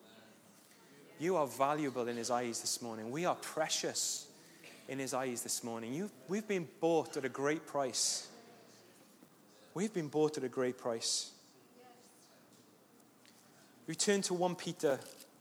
You 1.20 1.36
are 1.36 1.46
valuable 1.46 2.08
in 2.08 2.16
His 2.16 2.32
eyes 2.32 2.60
this 2.60 2.82
morning. 2.82 3.12
We 3.12 3.26
are 3.26 3.36
precious 3.36 4.26
in 4.88 4.98
His 4.98 5.14
eyes 5.14 5.42
this 5.42 5.62
morning. 5.62 5.94
You, 5.94 6.10
we've 6.26 6.48
been 6.48 6.66
bought 6.80 7.16
at 7.16 7.24
a 7.24 7.28
great 7.28 7.64
price. 7.64 8.26
We've 9.72 9.94
been 9.94 10.08
bought 10.08 10.36
at 10.36 10.42
a 10.42 10.48
great 10.48 10.78
price. 10.78 11.30
We 13.86 13.94
turn 13.94 14.20
to 14.22 14.34
1 14.34 14.56
Peter 14.56 14.98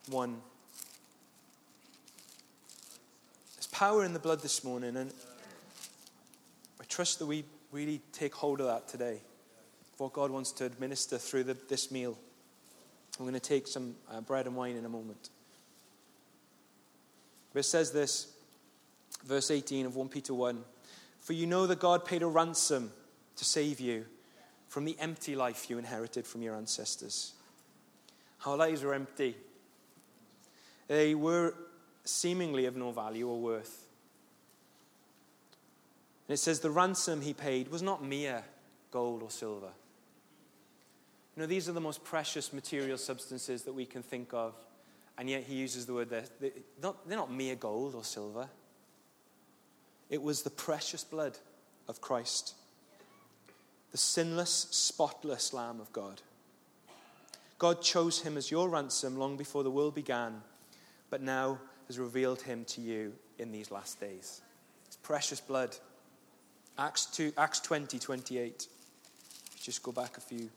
1. 0.10 0.38
There's 3.56 3.68
power 3.68 4.06
in 4.06 4.14
the 4.14 4.20
blood 4.20 4.42
this 4.42 4.64
morning, 4.64 4.96
and 4.98 5.12
I 6.80 6.84
trust 6.84 7.18
that 7.18 7.26
we 7.26 7.44
really 7.72 8.02
take 8.12 8.36
hold 8.36 8.62
of 8.62 8.68
that 8.68 8.88
today, 8.88 9.22
what 9.98 10.14
God 10.14 10.30
wants 10.30 10.52
to 10.54 10.66
administer 10.66 11.18
through 11.18 11.46
the, 11.46 11.58
this 11.70 11.90
meal. 11.90 12.20
I'm 13.18 13.26
going 13.26 13.34
to 13.34 13.40
take 13.40 13.68
some 13.68 13.96
uh, 14.12 14.22
bread 14.22 14.46
and 14.46 14.56
wine 14.56 14.76
in 14.76 14.86
a 14.86 14.90
moment. 14.90 15.30
But 17.52 17.62
it 17.62 17.64
says 17.64 17.92
this, 17.92 18.32
verse 19.26 19.50
18 19.50 19.88
of 19.88 19.96
1 19.96 20.08
Peter 20.10 20.36
1 20.36 20.64
For 21.22 21.34
you 21.34 21.48
know 21.48 21.66
that 21.66 21.80
God 21.80 22.06
paid 22.06 22.22
a 22.22 22.28
ransom 22.28 22.92
to 23.38 23.44
save 23.44 23.80
you 23.80 24.06
from 24.68 24.86
the 24.86 24.96
empty 25.00 25.36
life 25.36 25.68
you 25.68 25.80
inherited 25.80 26.28
from 26.28 26.44
your 26.44 26.56
ancestors. 26.56 27.34
Our 28.46 28.58
lives 28.58 28.84
were 28.84 28.94
empty. 28.94 29.36
They 30.88 31.16
were 31.16 31.56
seemingly 32.04 32.66
of 32.66 32.76
no 32.76 32.92
value 32.92 33.28
or 33.28 33.40
worth. 33.40 33.86
And 36.28 36.34
it 36.34 36.38
says 36.38 36.60
the 36.60 36.70
ransom 36.70 37.22
he 37.22 37.34
paid 37.34 37.70
was 37.70 37.82
not 37.82 38.04
mere 38.04 38.44
gold 38.92 39.24
or 39.24 39.30
silver. 39.30 39.72
You 41.36 41.42
know, 41.42 41.48
these 41.48 41.68
are 41.68 41.74
the 41.74 41.82
most 41.82 42.04
precious 42.04 42.54
material 42.54 42.98
substances 42.98 43.64
that 43.64 43.74
we 43.74 43.86
can 43.86 44.02
think 44.02 44.34
of, 44.34 44.54
and 45.18 45.30
yet 45.30 45.44
he 45.44 45.56
uses 45.56 45.86
the 45.86 45.94
word 45.94 46.10
there. 46.10 46.24
They're 46.40 46.52
not, 46.82 47.08
they're 47.08 47.18
not 47.18 47.32
mere 47.32 47.56
gold 47.56 47.94
or 47.94 48.04
silver. 48.04 48.48
It 50.10 50.22
was 50.22 50.44
the 50.44 50.50
precious 50.50 51.04
blood 51.04 51.38
of 51.88 52.00
Christ, 52.00 52.56
the 53.92 53.98
sinless, 53.98 54.68
spotless 54.72 55.52
Lamb 55.54 55.82
of 55.82 55.92
God. 55.92 56.22
God 57.58 57.82
chose 57.82 58.22
him 58.22 58.38
as 58.38 58.52
your 58.52 58.70
ransom 58.70 59.18
long 59.18 59.38
before 59.38 59.64
the 59.64 59.72
world 59.72 59.96
began, 59.96 60.42
but 61.10 61.22
now 61.22 61.60
has 61.88 61.98
revealed 61.98 62.42
him 62.42 62.66
to 62.66 62.82
you 62.82 63.14
in 63.40 63.52
these 63.52 63.72
last 63.72 64.00
days. 64.00 64.42
It's 64.88 64.98
precious 64.98 65.40
blood. 65.40 65.76
Acts, 66.78 67.06
2, 67.08 67.34
Acts 67.38 67.62
20, 67.62 67.98
28. 68.00 68.68
Just 69.62 69.82
go 69.84 69.92
back 69.92 70.18
a 70.18 70.22
few. 70.22 70.50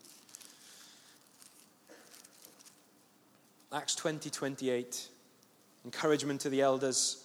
Acts 3.73 3.95
20, 3.95 4.29
28. 4.29 5.09
Encouragement 5.85 6.41
to 6.41 6.49
the 6.49 6.61
elders 6.61 7.25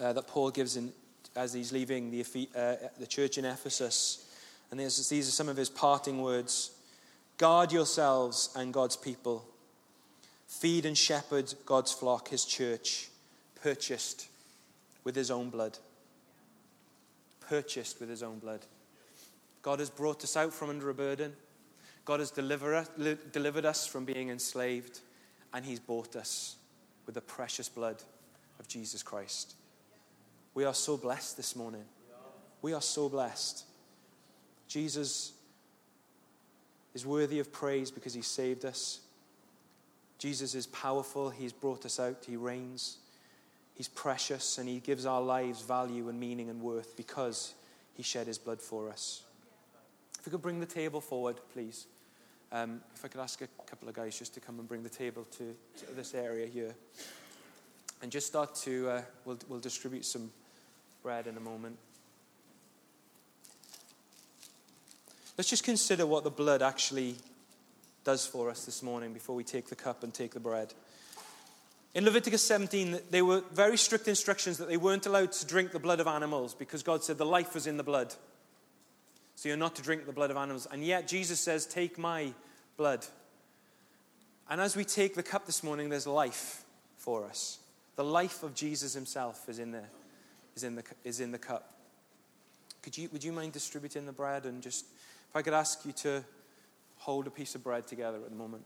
uh, 0.00 0.14
that 0.14 0.26
Paul 0.26 0.50
gives 0.50 0.76
in, 0.76 0.92
as 1.36 1.52
he's 1.52 1.72
leaving 1.72 2.10
the, 2.10 2.24
uh, 2.56 2.88
the 2.98 3.06
church 3.06 3.36
in 3.36 3.44
Ephesus. 3.44 4.30
And 4.70 4.80
these 4.80 5.12
are 5.12 5.22
some 5.22 5.50
of 5.50 5.56
his 5.58 5.68
parting 5.68 6.22
words 6.22 6.70
Guard 7.38 7.72
yourselves 7.72 8.50
and 8.56 8.72
God's 8.72 8.96
people. 8.96 9.44
Feed 10.46 10.86
and 10.86 10.96
shepherd 10.96 11.54
God's 11.66 11.92
flock, 11.92 12.28
his 12.28 12.44
church, 12.44 13.08
purchased 13.62 14.28
with 15.04 15.16
his 15.16 15.30
own 15.30 15.50
blood. 15.50 15.78
Purchased 17.40 18.00
with 18.00 18.08
his 18.08 18.22
own 18.22 18.38
blood. 18.38 18.60
God 19.62 19.78
has 19.78 19.90
brought 19.90 20.24
us 20.24 20.36
out 20.36 20.52
from 20.52 20.70
under 20.70 20.90
a 20.90 20.94
burden. 20.94 21.32
God 22.04 22.20
has 22.20 22.30
deliver, 22.30 22.86
delivered 23.32 23.64
us 23.64 23.86
from 23.86 24.04
being 24.04 24.28
enslaved, 24.28 25.00
and 25.54 25.64
he's 25.64 25.80
bought 25.80 26.16
us 26.16 26.56
with 27.06 27.14
the 27.14 27.20
precious 27.20 27.68
blood 27.68 28.02
of 28.58 28.68
Jesus 28.68 29.02
Christ. 29.02 29.54
We 30.54 30.64
are 30.64 30.74
so 30.74 30.96
blessed 30.96 31.36
this 31.36 31.56
morning. 31.56 31.84
We 32.60 32.72
are 32.72 32.82
so 32.82 33.08
blessed. 33.08 33.64
Jesus 34.68 35.32
is 36.94 37.06
worthy 37.06 37.38
of 37.38 37.52
praise 37.52 37.90
because 37.90 38.14
he 38.14 38.22
saved 38.22 38.64
us. 38.64 39.00
Jesus 40.18 40.54
is 40.54 40.66
powerful. 40.66 41.30
He's 41.30 41.52
brought 41.52 41.84
us 41.84 41.98
out. 41.98 42.24
He 42.26 42.36
reigns. 42.36 42.98
He's 43.74 43.88
precious 43.88 44.58
and 44.58 44.68
he 44.68 44.80
gives 44.80 45.06
our 45.06 45.22
lives 45.22 45.62
value 45.62 46.08
and 46.08 46.20
meaning 46.20 46.50
and 46.50 46.60
worth 46.60 46.96
because 46.96 47.54
he 47.94 48.02
shed 48.02 48.26
his 48.26 48.38
blood 48.38 48.60
for 48.60 48.90
us. 48.90 49.22
If 50.18 50.26
we 50.26 50.30
could 50.30 50.42
bring 50.42 50.60
the 50.60 50.66
table 50.66 51.00
forward, 51.00 51.36
please. 51.52 51.86
Um, 52.52 52.82
if 52.94 53.04
I 53.04 53.08
could 53.08 53.20
ask 53.20 53.40
a 53.40 53.48
couple 53.66 53.88
of 53.88 53.94
guys 53.94 54.18
just 54.18 54.34
to 54.34 54.40
come 54.40 54.58
and 54.58 54.68
bring 54.68 54.82
the 54.82 54.88
table 54.88 55.26
to, 55.38 55.56
to 55.78 55.92
this 55.96 56.14
area 56.14 56.46
here. 56.46 56.74
And 58.02 58.12
just 58.12 58.26
start 58.26 58.54
to, 58.56 58.90
uh, 58.90 59.02
we'll, 59.24 59.38
we'll 59.48 59.58
distribute 59.58 60.04
some 60.04 60.30
bread 61.02 61.26
in 61.26 61.36
a 61.36 61.40
moment. 61.40 61.78
Let's 65.38 65.50
just 65.50 65.64
consider 65.64 66.06
what 66.06 66.24
the 66.24 66.30
blood 66.30 66.62
actually 66.62 67.16
does 68.04 68.26
for 68.26 68.50
us 68.50 68.64
this 68.64 68.82
morning 68.82 69.12
before 69.12 69.34
we 69.34 69.44
take 69.44 69.68
the 69.68 69.76
cup 69.76 70.02
and 70.02 70.12
take 70.12 70.34
the 70.34 70.40
bread. 70.40 70.74
In 71.94 72.04
Leviticus 72.04 72.42
17, 72.42 72.98
there 73.10 73.24
were 73.24 73.42
very 73.52 73.76
strict 73.76 74.08
instructions 74.08 74.58
that 74.58 74.68
they 74.68 74.76
weren't 74.76 75.06
allowed 75.06 75.32
to 75.32 75.46
drink 75.46 75.72
the 75.72 75.78
blood 75.78 76.00
of 76.00 76.06
animals 76.06 76.54
because 76.54 76.82
God 76.82 77.04
said 77.04 77.18
the 77.18 77.26
life 77.26 77.54
was 77.54 77.66
in 77.66 77.76
the 77.76 77.82
blood. 77.82 78.14
So 79.36 79.48
you're 79.48 79.58
not 79.58 79.76
to 79.76 79.82
drink 79.82 80.06
the 80.06 80.12
blood 80.12 80.30
of 80.30 80.36
animals. 80.36 80.66
And 80.70 80.84
yet 80.84 81.08
Jesus 81.08 81.40
says, 81.40 81.66
Take 81.66 81.98
my 81.98 82.32
blood. 82.76 83.06
And 84.48 84.60
as 84.60 84.76
we 84.76 84.84
take 84.84 85.14
the 85.14 85.22
cup 85.22 85.46
this 85.46 85.62
morning, 85.62 85.88
there's 85.88 86.06
life 86.06 86.64
for 86.96 87.24
us. 87.24 87.58
The 87.96 88.04
life 88.04 88.42
of 88.42 88.54
Jesus 88.54 88.94
himself 88.94 89.48
is 89.48 89.58
in 89.58 89.72
there 89.72 89.88
is 90.54 90.64
in 90.64 90.74
the, 90.74 90.84
is 91.04 91.20
in 91.20 91.32
the 91.32 91.38
cup. 91.38 91.72
Could 92.82 92.98
you, 92.98 93.08
would 93.12 93.22
you 93.22 93.32
mind 93.32 93.52
distributing 93.52 94.06
the 94.06 94.12
bread 94.12 94.44
and 94.44 94.62
just, 94.62 94.86
if 95.32 95.36
I 95.36 95.40
could 95.40 95.54
ask 95.54 95.86
you 95.86 95.92
to 95.92 96.22
hold 96.98 97.26
a 97.26 97.30
piece 97.30 97.54
of 97.54 97.64
bread 97.64 97.86
together 97.86 98.18
at 98.18 98.28
the 98.28 98.36
moment? 98.36 98.64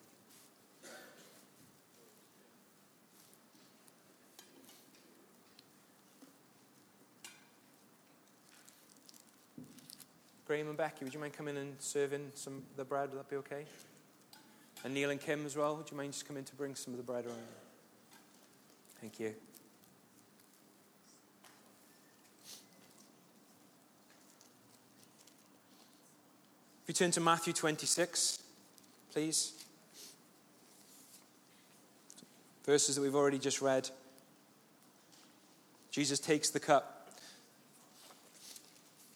Graham 10.44 10.66
and 10.66 10.76
Becky, 10.76 11.04
would 11.04 11.14
you 11.14 11.20
mind 11.20 11.34
coming 11.34 11.56
and 11.56 11.76
serving 11.78 12.32
some 12.34 12.54
of 12.56 12.76
the 12.76 12.84
bread? 12.84 13.10
Would 13.10 13.20
that 13.20 13.30
be 13.30 13.36
okay? 13.36 13.64
And 14.82 14.92
Neil 14.92 15.10
and 15.10 15.20
Kim 15.20 15.46
as 15.46 15.56
well, 15.56 15.76
would 15.76 15.88
you 15.88 15.96
mind 15.96 16.14
just 16.14 16.26
coming 16.26 16.42
to 16.42 16.54
bring 16.56 16.74
some 16.74 16.92
of 16.94 16.98
the 16.98 17.04
bread 17.04 17.26
around? 17.26 17.38
Thank 19.00 19.20
you. 19.20 19.34
If 26.86 26.90
you 26.90 27.04
turn 27.04 27.10
to 27.10 27.20
Matthew 27.20 27.52
26, 27.52 28.38
please. 29.12 29.54
Verses 32.64 32.94
that 32.94 33.02
we've 33.02 33.16
already 33.16 33.40
just 33.40 33.60
read. 33.60 33.90
Jesus 35.90 36.20
takes 36.20 36.50
the 36.50 36.60
cup. 36.60 37.10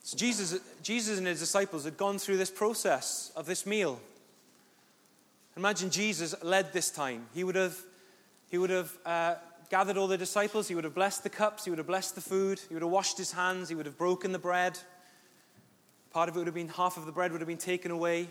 So 0.02 0.16
Jesus, 0.16 0.58
Jesus 0.82 1.18
and 1.18 1.28
his 1.28 1.38
disciples 1.38 1.84
had 1.84 1.96
gone 1.96 2.18
through 2.18 2.38
this 2.38 2.50
process 2.50 3.30
of 3.36 3.46
this 3.46 3.64
meal. 3.64 4.00
Imagine 5.56 5.90
Jesus 5.90 6.34
led 6.42 6.72
this 6.72 6.90
time. 6.90 7.26
He 7.32 7.44
would 7.44 7.54
have, 7.54 7.78
he 8.50 8.58
would 8.58 8.70
have 8.70 8.98
uh, 9.06 9.34
gathered 9.70 9.96
all 9.96 10.08
the 10.08 10.18
disciples, 10.18 10.66
he 10.66 10.74
would 10.74 10.82
have 10.82 10.96
blessed 10.96 11.22
the 11.22 11.30
cups, 11.30 11.66
he 11.66 11.70
would 11.70 11.78
have 11.78 11.86
blessed 11.86 12.16
the 12.16 12.20
food, 12.20 12.60
he 12.66 12.74
would 12.74 12.82
have 12.82 12.90
washed 12.90 13.16
his 13.16 13.30
hands, 13.30 13.68
he 13.68 13.76
would 13.76 13.86
have 13.86 13.96
broken 13.96 14.32
the 14.32 14.40
bread. 14.40 14.76
Part 16.10 16.28
of 16.28 16.36
it 16.36 16.38
would 16.38 16.46
have 16.46 16.54
been 16.54 16.68
half 16.68 16.96
of 16.96 17.06
the 17.06 17.12
bread 17.12 17.32
would 17.32 17.40
have 17.40 17.48
been 17.48 17.56
taken 17.56 17.90
away. 17.90 18.28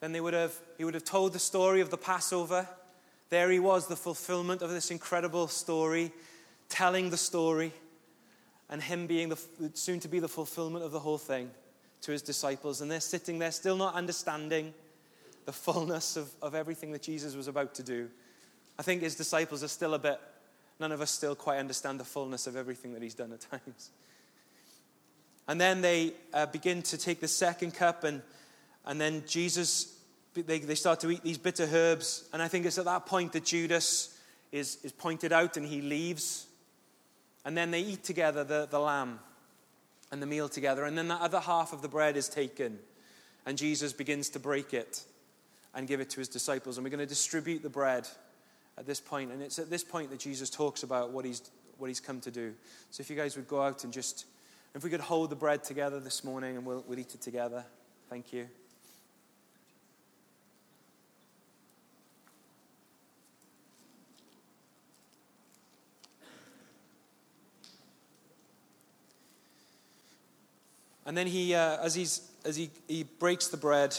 Then 0.00 0.12
they 0.12 0.20
would 0.20 0.34
have, 0.34 0.54
he 0.76 0.84
would 0.84 0.94
have 0.94 1.04
told 1.04 1.32
the 1.32 1.38
story 1.38 1.80
of 1.80 1.90
the 1.90 1.96
Passover. 1.96 2.68
There 3.30 3.50
he 3.50 3.58
was, 3.58 3.86
the 3.86 3.96
fulfillment 3.96 4.60
of 4.60 4.70
this 4.70 4.90
incredible 4.90 5.48
story, 5.48 6.12
telling 6.68 7.10
the 7.10 7.16
story, 7.16 7.72
and 8.68 8.82
him 8.82 9.06
being 9.06 9.30
the, 9.30 9.38
soon 9.74 10.00
to 10.00 10.08
be 10.08 10.18
the 10.18 10.28
fulfillment 10.28 10.84
of 10.84 10.92
the 10.92 11.00
whole 11.00 11.18
thing 11.18 11.50
to 12.02 12.12
his 12.12 12.22
disciples. 12.22 12.80
And 12.80 12.90
they're 12.90 13.00
sitting 13.00 13.38
there 13.38 13.50
still 13.50 13.76
not 13.76 13.94
understanding 13.94 14.74
the 15.46 15.52
fullness 15.52 16.16
of, 16.16 16.30
of 16.42 16.54
everything 16.54 16.92
that 16.92 17.02
Jesus 17.02 17.34
was 17.34 17.48
about 17.48 17.74
to 17.76 17.82
do. 17.82 18.10
I 18.78 18.82
think 18.82 19.02
his 19.02 19.14
disciples 19.14 19.62
are 19.62 19.68
still 19.68 19.94
a 19.94 19.98
bit, 19.98 20.20
none 20.80 20.92
of 20.92 21.00
us 21.00 21.10
still 21.10 21.34
quite 21.34 21.58
understand 21.58 22.00
the 22.00 22.04
fullness 22.04 22.46
of 22.46 22.56
everything 22.56 22.92
that 22.94 23.02
he's 23.02 23.14
done 23.14 23.32
at 23.32 23.40
times. 23.50 23.90
And 25.46 25.60
then 25.60 25.82
they 25.82 26.14
uh, 26.32 26.46
begin 26.46 26.82
to 26.82 26.98
take 26.98 27.20
the 27.20 27.28
second 27.28 27.74
cup, 27.74 28.04
and, 28.04 28.22
and 28.86 29.00
then 29.00 29.24
Jesus, 29.26 29.98
they, 30.34 30.58
they 30.58 30.74
start 30.74 31.00
to 31.00 31.10
eat 31.10 31.22
these 31.22 31.38
bitter 31.38 31.68
herbs. 31.70 32.28
And 32.32 32.40
I 32.40 32.48
think 32.48 32.64
it's 32.64 32.78
at 32.78 32.86
that 32.86 33.06
point 33.06 33.32
that 33.32 33.44
Judas 33.44 34.18
is, 34.52 34.78
is 34.82 34.92
pointed 34.92 35.32
out 35.32 35.56
and 35.56 35.66
he 35.66 35.82
leaves. 35.82 36.46
And 37.44 37.56
then 37.56 37.70
they 37.70 37.80
eat 37.80 38.04
together 38.04 38.42
the, 38.42 38.66
the 38.70 38.78
lamb 38.78 39.18
and 40.10 40.22
the 40.22 40.26
meal 40.26 40.48
together. 40.48 40.84
And 40.84 40.96
then 40.96 41.08
the 41.08 41.14
other 41.14 41.40
half 41.40 41.72
of 41.72 41.82
the 41.82 41.88
bread 41.88 42.16
is 42.16 42.28
taken, 42.28 42.78
and 43.44 43.58
Jesus 43.58 43.92
begins 43.92 44.30
to 44.30 44.38
break 44.38 44.72
it 44.72 45.04
and 45.74 45.86
give 45.88 46.00
it 46.00 46.08
to 46.10 46.20
his 46.20 46.28
disciples. 46.28 46.78
And 46.78 46.84
we're 46.84 46.90
going 46.90 47.00
to 47.00 47.06
distribute 47.06 47.62
the 47.62 47.68
bread 47.68 48.08
at 48.78 48.86
this 48.86 49.00
point. 49.00 49.32
And 49.32 49.42
it's 49.42 49.58
at 49.58 49.70
this 49.70 49.84
point 49.84 50.10
that 50.10 50.20
Jesus 50.20 50.48
talks 50.48 50.84
about 50.84 51.10
what 51.10 51.24
he's, 51.24 51.42
what 51.78 51.88
he's 51.88 52.00
come 52.00 52.20
to 52.20 52.30
do. 52.30 52.54
So 52.90 53.00
if 53.00 53.10
you 53.10 53.16
guys 53.16 53.36
would 53.36 53.48
go 53.48 53.60
out 53.60 53.84
and 53.84 53.92
just 53.92 54.26
if 54.74 54.82
we 54.82 54.90
could 54.90 55.00
hold 55.00 55.30
the 55.30 55.36
bread 55.36 55.62
together 55.62 56.00
this 56.00 56.24
morning 56.24 56.56
and 56.56 56.66
we'll, 56.66 56.84
we'll 56.86 56.98
eat 56.98 57.14
it 57.14 57.20
together. 57.20 57.64
Thank 58.10 58.32
you. 58.32 58.48
And 71.06 71.16
then 71.16 71.26
he, 71.26 71.54
uh, 71.54 71.76
as, 71.82 71.94
he's, 71.94 72.30
as 72.44 72.56
he, 72.56 72.70
he 72.88 73.02
breaks 73.02 73.48
the 73.48 73.58
bread, 73.58 73.96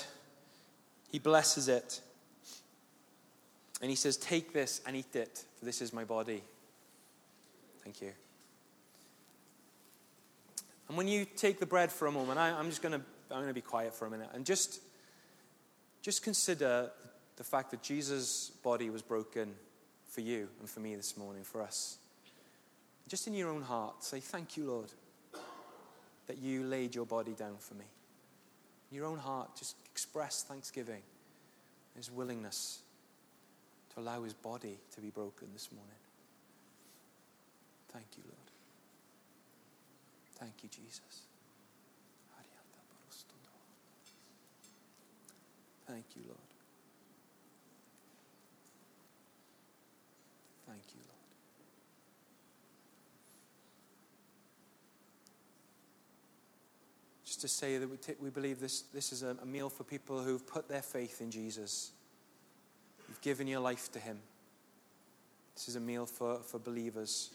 he 1.11 1.19
blesses 1.19 1.67
it. 1.67 2.01
And 3.79 3.89
he 3.89 3.95
says, 3.95 4.17
Take 4.17 4.53
this 4.53 4.81
and 4.87 4.95
eat 4.95 5.15
it, 5.15 5.43
for 5.59 5.65
this 5.65 5.81
is 5.81 5.93
my 5.93 6.03
body. 6.03 6.41
Thank 7.83 8.01
you. 8.01 8.11
And 10.87 10.97
when 10.97 11.07
you 11.07 11.25
take 11.25 11.59
the 11.59 11.65
bread 11.65 11.91
for 11.91 12.07
a 12.07 12.11
moment, 12.11 12.37
I, 12.39 12.49
am 12.59 12.69
just 12.69 12.81
going 12.81 12.93
to 12.93 13.01
I'm 13.31 13.37
going 13.37 13.47
to 13.47 13.53
be 13.53 13.61
quiet 13.61 13.93
for 13.93 14.05
a 14.05 14.11
minute 14.11 14.29
and 14.33 14.45
just 14.45 14.79
just 16.01 16.23
consider 16.23 16.91
the 17.37 17.43
fact 17.43 17.71
that 17.71 17.81
Jesus' 17.81 18.51
body 18.63 18.89
was 18.89 19.01
broken 19.01 19.55
for 20.07 20.21
you 20.21 20.47
and 20.59 20.69
for 20.69 20.79
me 20.79 20.95
this 20.95 21.17
morning, 21.17 21.43
for 21.43 21.61
us. 21.61 21.97
Just 23.07 23.27
in 23.27 23.33
your 23.33 23.49
own 23.49 23.61
heart, 23.61 24.03
say, 24.03 24.19
Thank 24.19 24.57
you, 24.57 24.65
Lord, 24.65 24.91
that 26.27 26.37
you 26.37 26.63
laid 26.63 26.95
your 26.95 27.05
body 27.05 27.33
down 27.33 27.57
for 27.59 27.73
me. 27.73 27.85
In 28.91 28.97
your 28.97 29.05
own 29.05 29.17
heart, 29.17 29.55
just 29.57 29.75
express 29.91 30.43
thanksgiving, 30.43 31.01
his 31.95 32.11
willingness 32.11 32.79
to 33.93 33.99
allow 33.99 34.23
his 34.23 34.33
body 34.33 34.77
to 34.93 35.01
be 35.01 35.09
broken 35.09 35.47
this 35.53 35.69
morning. 35.71 35.91
Thank 37.91 38.05
you, 38.17 38.23
Lord. 38.25 38.54
Thank 40.35 40.63
you, 40.63 40.69
Jesus. 40.69 41.25
Thank 45.87 46.05
you, 46.15 46.23
Lord. 46.27 46.39
Thank 50.67 50.81
you, 50.93 50.99
Lord. 51.01 51.11
Just 57.23 57.41
to 57.41 57.47
say 57.47 57.77
that 57.77 57.89
we, 57.89 57.97
t- 57.97 58.13
we 58.19 58.29
believe 58.31 58.59
this, 58.59 58.81
this 58.93 59.13
is 59.13 59.21
a, 59.21 59.37
a 59.41 59.45
meal 59.45 59.69
for 59.69 59.83
people 59.83 60.23
who've 60.23 60.45
put 60.45 60.67
their 60.67 60.81
faith 60.81 61.21
in 61.21 61.29
Jesus. 61.29 61.91
You've 63.07 63.21
given 63.21 63.45
your 63.45 63.59
life 63.59 63.91
to 63.91 63.99
Him. 63.99 64.17
This 65.53 65.69
is 65.69 65.75
a 65.75 65.79
meal 65.79 66.07
for, 66.07 66.39
for 66.39 66.57
believers. 66.57 67.29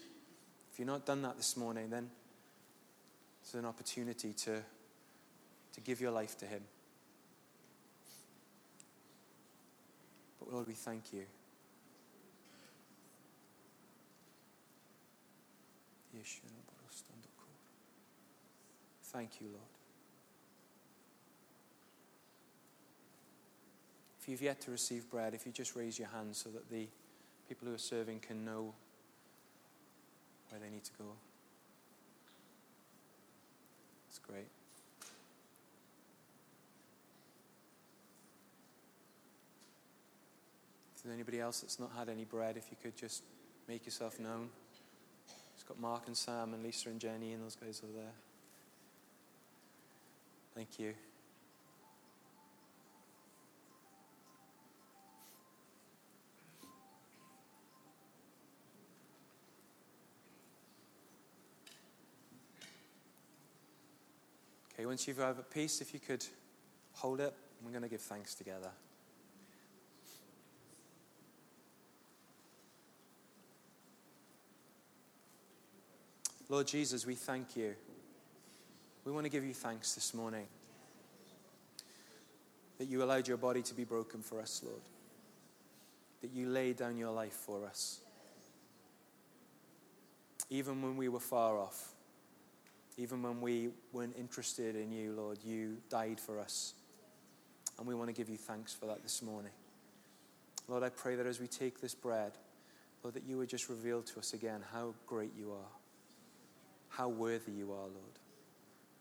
If 0.73 0.79
you've 0.79 0.89
not 0.89 1.05
done 1.05 1.21
that 1.21 1.37
this 1.37 1.55
morning, 1.55 1.89
then 1.89 2.09
it's 3.41 3.53
an 3.53 3.65
opportunity 3.65 4.33
to, 4.33 4.61
to 5.73 5.81
give 5.81 5.99
your 5.99 6.11
life 6.11 6.37
to 6.39 6.45
Him. 6.45 6.61
But 10.39 10.53
Lord, 10.53 10.67
we 10.67 10.73
thank 10.73 11.13
you. 11.13 11.23
Thank 19.11 19.41
you, 19.41 19.47
Lord. 19.47 19.59
If 24.21 24.29
you've 24.29 24.41
yet 24.41 24.61
to 24.61 24.71
receive 24.71 25.09
bread, 25.09 25.33
if 25.33 25.45
you 25.45 25.51
just 25.51 25.75
raise 25.75 25.99
your 25.99 26.07
hand 26.07 26.35
so 26.35 26.49
that 26.51 26.69
the 26.69 26.87
people 27.49 27.67
who 27.67 27.73
are 27.73 27.77
serving 27.77 28.19
can 28.19 28.45
know 28.45 28.73
where 30.49 30.61
they 30.61 30.69
need 30.69 30.85
to 30.85 30.91
go. 30.97 31.05
That's 34.07 34.19
great. 34.31 34.47
If 40.95 41.03
there's 41.03 41.13
anybody 41.13 41.39
else 41.39 41.61
that's 41.61 41.79
not 41.79 41.91
had 41.97 42.07
any 42.07 42.23
bread, 42.23 42.55
if 42.55 42.67
you 42.71 42.77
could 42.81 42.95
just 42.95 43.23
make 43.67 43.85
yourself 43.85 44.19
known. 44.19 44.49
It's 45.55 45.63
got 45.63 45.79
Mark 45.79 46.03
and 46.07 46.15
Sam 46.15 46.53
and 46.53 46.63
Lisa 46.63 46.89
and 46.89 46.99
Jenny 46.99 47.33
and 47.33 47.43
those 47.43 47.55
guys 47.55 47.81
over 47.83 47.93
there. 47.93 48.13
Thank 50.55 50.79
you. 50.79 50.93
Once 64.91 65.07
you've 65.07 65.19
have 65.19 65.39
a 65.39 65.43
peace, 65.43 65.79
if 65.79 65.93
you 65.93 66.01
could 66.01 66.25
hold 66.91 67.21
it, 67.21 67.33
we're 67.63 67.71
going 67.71 67.81
to 67.81 67.87
give 67.87 68.01
thanks 68.01 68.35
together. 68.35 68.69
Lord 76.49 76.67
Jesus, 76.67 77.05
we 77.05 77.15
thank 77.15 77.55
you. 77.55 77.73
We 79.05 79.13
want 79.13 79.23
to 79.25 79.29
give 79.29 79.45
you 79.45 79.53
thanks 79.53 79.95
this 79.95 80.13
morning 80.13 80.45
that 82.77 82.89
you 82.89 83.01
allowed 83.01 83.29
your 83.29 83.37
body 83.37 83.61
to 83.61 83.73
be 83.73 83.85
broken 83.85 84.21
for 84.21 84.41
us, 84.41 84.61
Lord. 84.61 84.81
That 86.21 86.31
you 86.31 86.49
laid 86.49 86.75
down 86.75 86.97
your 86.97 87.11
life 87.11 87.31
for 87.31 87.65
us. 87.65 88.01
Even 90.49 90.81
when 90.81 90.97
we 90.97 91.07
were 91.07 91.21
far 91.21 91.57
off, 91.57 91.93
even 92.97 93.21
when 93.21 93.41
we 93.41 93.69
weren't 93.93 94.15
interested 94.17 94.75
in 94.75 94.91
you, 94.91 95.13
Lord, 95.13 95.39
you 95.43 95.77
died 95.89 96.19
for 96.19 96.39
us. 96.39 96.73
And 97.77 97.87
we 97.87 97.95
want 97.95 98.09
to 98.09 98.13
give 98.13 98.29
you 98.29 98.37
thanks 98.37 98.73
for 98.73 98.85
that 98.87 99.01
this 99.01 99.21
morning. 99.21 99.51
Lord, 100.67 100.83
I 100.83 100.89
pray 100.89 101.15
that 101.15 101.25
as 101.25 101.39
we 101.39 101.47
take 101.47 101.81
this 101.81 101.95
bread, 101.95 102.33
Lord, 103.03 103.15
that 103.15 103.23
you 103.23 103.37
would 103.37 103.49
just 103.49 103.69
reveal 103.69 104.01
to 104.03 104.19
us 104.19 104.33
again 104.33 104.61
how 104.71 104.93
great 105.07 105.31
you 105.35 105.51
are 105.51 105.81
how 106.91 107.07
worthy 107.07 107.53
you 107.53 107.71
are, 107.71 107.87
Lord, 107.87 108.19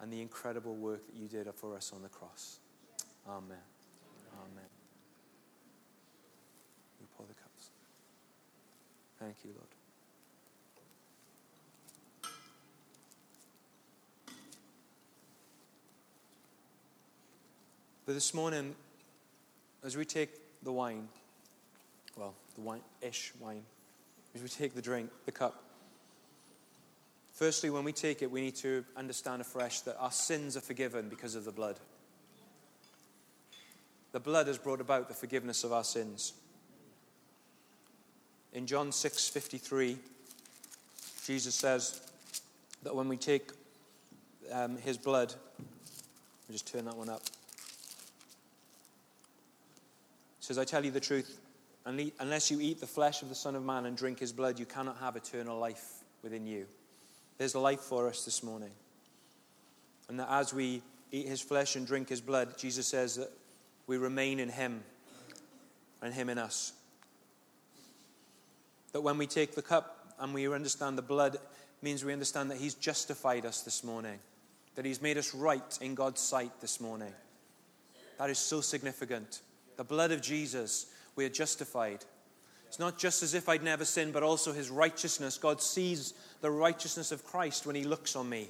and 0.01 0.13
the 0.13 0.23
incredible 0.23 0.77
work 0.77 1.07
that 1.07 1.17
you 1.17 1.29
did 1.29 1.49
for 1.55 1.77
us 1.77 1.93
on 1.95 2.03
the 2.03 2.09
cross. 2.09 2.61
Amen. 3.29 3.59
Amen. 4.33 4.71
You 7.01 7.07
pour 7.17 7.27
the 7.27 7.35
cups. 7.35 7.71
Thank 9.19 9.37
you, 9.45 9.51
Lord. 9.57 9.69
But 18.11 18.15
this 18.15 18.35
morning, 18.35 18.75
as 19.85 19.97
we 19.97 20.05
take 20.05 20.31
the 20.65 20.73
wine, 20.73 21.07
well, 22.17 22.35
the 22.57 22.61
wine 22.61 22.81
ish 23.01 23.33
wine, 23.39 23.63
as 24.35 24.43
we 24.43 24.49
take 24.49 24.75
the 24.75 24.83
drink, 24.83 25.11
the 25.27 25.31
cup, 25.31 25.63
Firstly, 27.31 27.71
when 27.71 27.85
we 27.85 27.93
take 27.93 28.21
it, 28.21 28.29
we 28.29 28.41
need 28.41 28.57
to 28.57 28.85
understand 28.97 29.41
afresh 29.41 29.83
that 29.83 29.97
our 30.01 30.11
sins 30.11 30.57
are 30.57 30.61
forgiven 30.61 31.09
because 31.09 31.37
of 31.37 31.45
the 31.45 31.53
blood. 31.53 31.79
The 34.11 34.19
blood 34.19 34.49
has 34.49 34.59
brought 34.59 34.81
about 34.81 35.07
the 35.07 35.15
forgiveness 35.15 35.63
of 35.63 35.73
our 35.73 35.85
sins. 35.85 36.33
In 38.53 38.67
John 38.67 38.91
6:53, 38.91 39.99
Jesus 41.25 41.55
says 41.55 42.01
that 42.83 42.93
when 42.93 43.07
we 43.07 43.17
take 43.17 43.53
um, 44.51 44.79
his 44.79 44.99
blood, 44.99 45.33
I'll 45.61 46.53
just 46.53 46.67
turn 46.67 46.87
that 46.87 46.97
one 46.97 47.09
up. 47.09 47.23
He 50.40 50.40
says, 50.51 50.59
I 50.59 50.65
tell 50.65 50.85
you 50.85 50.91
the 50.91 50.99
truth, 50.99 51.39
unless 51.85 52.51
you 52.51 52.61
eat 52.61 52.81
the 52.81 52.87
flesh 52.87 53.23
of 53.23 53.29
the 53.29 53.37
Son 53.37 53.55
of 53.55 53.65
Man 53.65 53.87
and 53.87 53.97
drink 53.97 54.19
his 54.19 54.33
blood, 54.33 54.59
you 54.59 54.67
cannot 54.67 54.99
have 54.99 55.15
eternal 55.15 55.61
life 55.61 56.03
within 56.25 56.45
you. 56.45 56.67
There's 57.39 57.55
life 57.55 57.79
for 57.79 58.09
us 58.09 58.25
this 58.25 58.43
morning. 58.43 58.73
And 60.09 60.19
that 60.19 60.27
as 60.29 60.53
we 60.53 60.83
eat 61.13 61.29
his 61.29 61.41
flesh 61.41 61.77
and 61.77 61.87
drink 61.87 62.09
his 62.09 62.21
blood, 62.21 62.59
Jesus 62.59 62.89
says 62.89 63.15
that 63.15 63.31
we 63.87 63.97
remain 63.97 64.41
in 64.41 64.49
him 64.49 64.83
and 66.03 66.13
him 66.13 66.29
in 66.29 66.37
us. 66.37 66.73
That 68.91 69.03
when 69.03 69.19
we 69.19 69.29
take 69.29 69.55
the 69.55 69.63
cup 69.63 70.15
and 70.19 70.35
we 70.35 70.53
understand 70.53 70.99
the 70.99 71.03
blood, 71.03 71.37
means 71.81 72.05
we 72.05 72.13
understand 72.13 72.51
that 72.51 72.59
he's 72.59 72.75
justified 72.75 73.47
us 73.47 73.61
this 73.63 73.85
morning, 73.85 74.19
that 74.75 74.85
he's 74.85 75.01
made 75.01 75.17
us 75.17 75.33
right 75.33 75.79
in 75.81 75.95
God's 75.95 76.21
sight 76.21 76.51
this 76.61 76.81
morning. 76.81 77.13
That 78.19 78.31
is 78.31 78.39
so 78.39 78.61
significant. 78.61 79.43
The 79.81 79.85
blood 79.85 80.13
of 80.13 80.21
Jesus, 80.21 80.89
we 81.17 81.25
are 81.25 81.31
justified. 81.31 82.05
It's 82.69 82.79
not 82.79 82.99
just 82.99 83.23
as 83.23 83.33
if 83.33 83.49
I'd 83.49 83.63
never 83.63 83.87
sinned, 83.87 84.13
but 84.13 84.23
also 84.23 84.53
his 84.53 84.69
righteousness. 84.69 85.39
God 85.39 85.63
sees 85.63 86.13
the 86.43 86.51
righteousness 86.51 87.13
of 87.13 87.25
Christ 87.25 87.65
when 87.65 87.75
he 87.75 87.85
looks 87.85 88.15
on 88.15 88.29
me. 88.29 88.49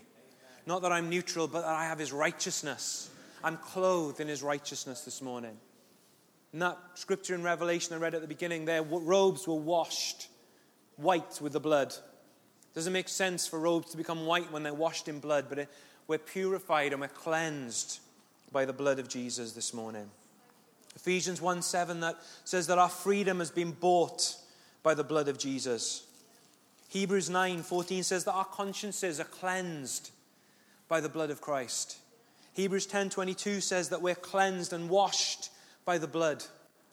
Not 0.67 0.83
that 0.83 0.91
I'm 0.91 1.09
neutral, 1.09 1.47
but 1.47 1.61
that 1.61 1.69
I 1.69 1.85
have 1.85 2.01
his 2.01 2.13
righteousness. 2.13 3.11
I'm 3.45 3.59
clothed 3.59 4.19
in 4.19 4.27
his 4.27 4.43
righteousness 4.43 5.03
this 5.03 5.23
morning. 5.23 5.57
In 6.53 6.59
that 6.59 6.77
scripture 6.95 7.37
in 7.37 7.45
Revelation 7.45 7.95
I 7.95 7.99
read 7.99 8.17
at 8.17 8.23
the 8.23 8.27
beginning, 8.27 8.65
their 8.65 8.83
robes 8.83 9.47
were 9.47 9.55
washed 9.55 10.27
white 10.97 11.41
with 11.41 11.53
the 11.53 11.61
blood. 11.61 11.93
It 11.93 12.75
Doesn't 12.75 12.93
make 12.93 13.09
sense 13.09 13.47
for 13.47 13.61
robes 13.61 13.93
to 13.93 13.97
become 13.97 14.27
white 14.27 14.51
when 14.51 14.65
they're 14.65 14.75
washed 14.75 15.07
in 15.07 15.21
blood, 15.21 15.47
but 15.49 15.69
we're 16.09 16.19
purified 16.19 16.91
and 16.91 17.01
we're 17.01 17.07
cleansed 17.07 18.01
by 18.51 18.65
the 18.65 18.73
blood 18.73 18.99
of 18.99 19.07
Jesus 19.07 19.53
this 19.53 19.73
morning. 19.73 20.11
Ephesians 21.01 21.41
1 21.41 21.63
7 21.63 22.01
that 22.01 22.17
says 22.45 22.67
that 22.67 22.79
our 22.79 22.91
freedom 22.91 23.39
has 23.39 23.51
been 23.51 23.73
bought 23.73 24.37
by 24.83 24.93
the 24.93 25.05
blood 25.05 25.29
of 25.29 25.39
Jesus. 25.39 26.07
Hebrews 26.89 27.31
9 27.31 27.63
14 27.63 28.03
says 28.03 28.25
that 28.25 28.35
our 28.35 28.45
consciences 28.45 29.19
are 29.19 29.25
cleansed 29.25 30.11
by 30.89 31.01
the 31.01 31.09
blood 31.09 31.31
of 31.31 31.41
Christ. 31.41 31.97
Hebrews 32.53 32.85
10 32.85 33.09
22 33.09 33.63
says 33.63 33.89
that 33.89 34.03
we're 34.03 34.15
cleansed 34.15 34.75
and 34.75 34.91
washed 34.91 35.51
by 35.87 35.97
the 35.97 36.07
blood 36.07 36.45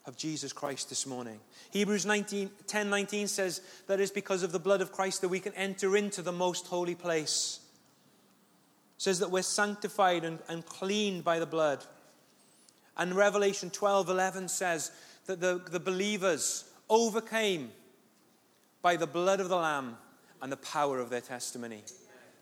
of 0.06 0.16
Jesus 0.16 0.54
Christ 0.54 0.88
this 0.88 1.06
morning. 1.06 1.38
Hebrews 1.70 2.06
19, 2.06 2.50
10 2.66 2.88
19 2.88 3.28
says 3.28 3.60
that 3.88 4.00
it's 4.00 4.10
because 4.10 4.42
of 4.42 4.52
the 4.52 4.58
blood 4.58 4.80
of 4.80 4.90
Christ 4.90 5.20
that 5.20 5.28
we 5.28 5.40
can 5.40 5.52
enter 5.52 5.98
into 5.98 6.22
the 6.22 6.32
most 6.32 6.68
holy 6.68 6.94
place. 6.94 7.60
Says 8.96 9.18
that 9.18 9.30
we're 9.30 9.42
sanctified 9.42 10.24
and, 10.24 10.38
and 10.48 10.64
cleaned 10.64 11.24
by 11.24 11.38
the 11.38 11.46
blood. 11.46 11.84
And 12.98 13.14
Revelation 13.14 13.70
12 13.70 14.08
11 14.08 14.48
says 14.48 14.90
that 15.26 15.40
the, 15.40 15.62
the 15.70 15.80
believers 15.80 16.64
overcame 16.88 17.70
by 18.82 18.96
the 18.96 19.06
blood 19.06 19.40
of 19.40 19.48
the 19.48 19.56
Lamb 19.56 19.96
and 20.42 20.50
the 20.50 20.56
power 20.56 20.98
of 20.98 21.10
their 21.10 21.20
testimony. 21.20 21.82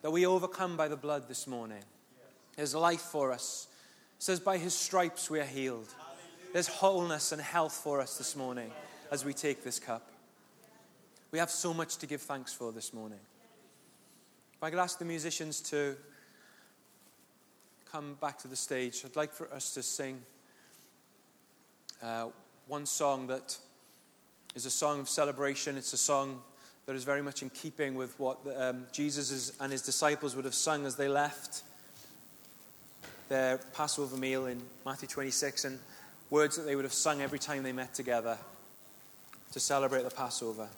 That 0.03 0.11
we 0.11 0.27
overcome 0.27 0.77
by 0.77 0.89
the 0.89 0.97
blood 0.97 1.29
this 1.29 1.47
morning. 1.47 1.83
There's 2.57 2.75
life 2.75 3.01
for 3.01 3.33
us. 3.33 3.69
It 4.17 4.23
says, 4.23 4.41
By 4.41 4.59
his 4.59 4.75
stripes 4.75 5.29
we 5.29 5.41
are 5.41 5.45
healed. 5.45 5.93
There's 6.53 6.69
wholeness 6.69 7.33
and 7.33 7.43
health 7.43 7.75
for 7.75 8.01
us 8.01 8.17
this 8.17 8.35
morning 8.35 8.71
as 9.11 9.25
we 9.25 9.35
take 9.35 9.63
this 9.63 9.79
cup. 9.79 10.11
We 11.33 11.39
have 11.39 11.51
so 11.51 11.75
much 11.75 11.97
to 11.99 12.07
give 12.07 12.23
thanks 12.23 12.53
for 12.53 12.73
this 12.73 12.95
morning. 12.95 13.19
If 14.55 14.63
I 14.63 14.71
could 14.71 14.79
ask 14.79 14.99
the 14.99 15.05
musicians 15.05 15.61
to 15.63 15.97
come 17.91 18.17
back 18.21 18.39
to 18.39 18.49
the 18.49 18.57
stage, 18.57 19.03
I'd 19.05 19.17
like 19.17 19.33
for 19.33 19.53
us 19.53 19.75
to 19.75 19.83
sing 19.83 20.23
uh, 22.03 22.29
one 22.69 22.87
song 22.87 23.27
that 23.29 23.57
is 24.55 24.67
a 24.67 24.71
song 24.71 25.01
of 25.01 25.09
celebration. 25.09 25.77
It's 25.77 25.93
a 25.93 25.99
song 25.99 26.43
that 26.87 26.95
is 26.95 27.05
very 27.05 27.23
much 27.23 27.43
in 27.43 27.51
keeping 27.51 27.95
with 27.95 28.19
what 28.19 28.39
um, 28.57 28.87
Jesus 28.93 29.53
and 29.61 29.73
his 29.73 29.83
disciples 29.83 30.37
would 30.37 30.45
have 30.45 30.55
sung 30.55 30.87
as 30.87 30.97
they 30.97 31.09
left 31.09 31.63
their 33.29 33.59
Passover 33.75 34.17
meal 34.17 34.47
in 34.47 34.63
Matthew 34.85 35.09
26, 35.09 35.65
and 35.65 35.79
words 36.31 36.57
that 36.57 36.63
they 36.63 36.77
would 36.77 36.85
have 36.85 36.93
sung 36.93 37.21
every 37.21 37.39
time 37.39 37.63
they 37.63 37.73
met 37.73 37.93
together 37.93 38.39
to 39.53 39.61
celebrate 39.61 40.03
the 40.03 40.11
Passover. 40.11 40.69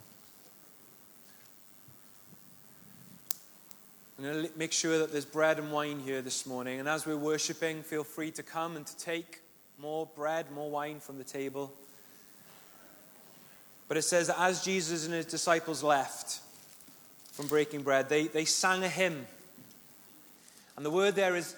I'm 4.18 4.24
going 4.24 4.46
to 4.46 4.58
make 4.58 4.72
sure 4.72 4.98
that 4.98 5.12
there's 5.12 5.24
bread 5.24 5.58
and 5.58 5.70
wine 5.70 6.00
here 6.00 6.22
this 6.22 6.44
morning. 6.44 6.80
And 6.80 6.88
as 6.88 7.06
we're 7.06 7.16
worshiping, 7.16 7.82
feel 7.82 8.02
free 8.02 8.32
to 8.32 8.42
come 8.42 8.76
and 8.76 8.84
to 8.84 8.96
take 8.96 9.40
more 9.80 10.06
bread, 10.16 10.50
more 10.52 10.70
wine 10.70 10.98
from 10.98 11.18
the 11.18 11.24
table. 11.24 11.72
But 13.86 13.96
it 13.96 14.02
says 14.02 14.26
that 14.26 14.40
as 14.40 14.64
Jesus 14.64 15.04
and 15.04 15.14
his 15.14 15.26
disciples 15.26 15.82
left 15.82 16.40
from 17.32 17.46
breaking 17.46 17.82
bread, 17.82 18.08
they, 18.08 18.26
they 18.26 18.44
sang 18.44 18.82
a 18.82 18.88
hymn. 18.88 19.26
And 20.76 20.84
the 20.84 20.90
word 20.90 21.14
there 21.14 21.36
is, 21.36 21.54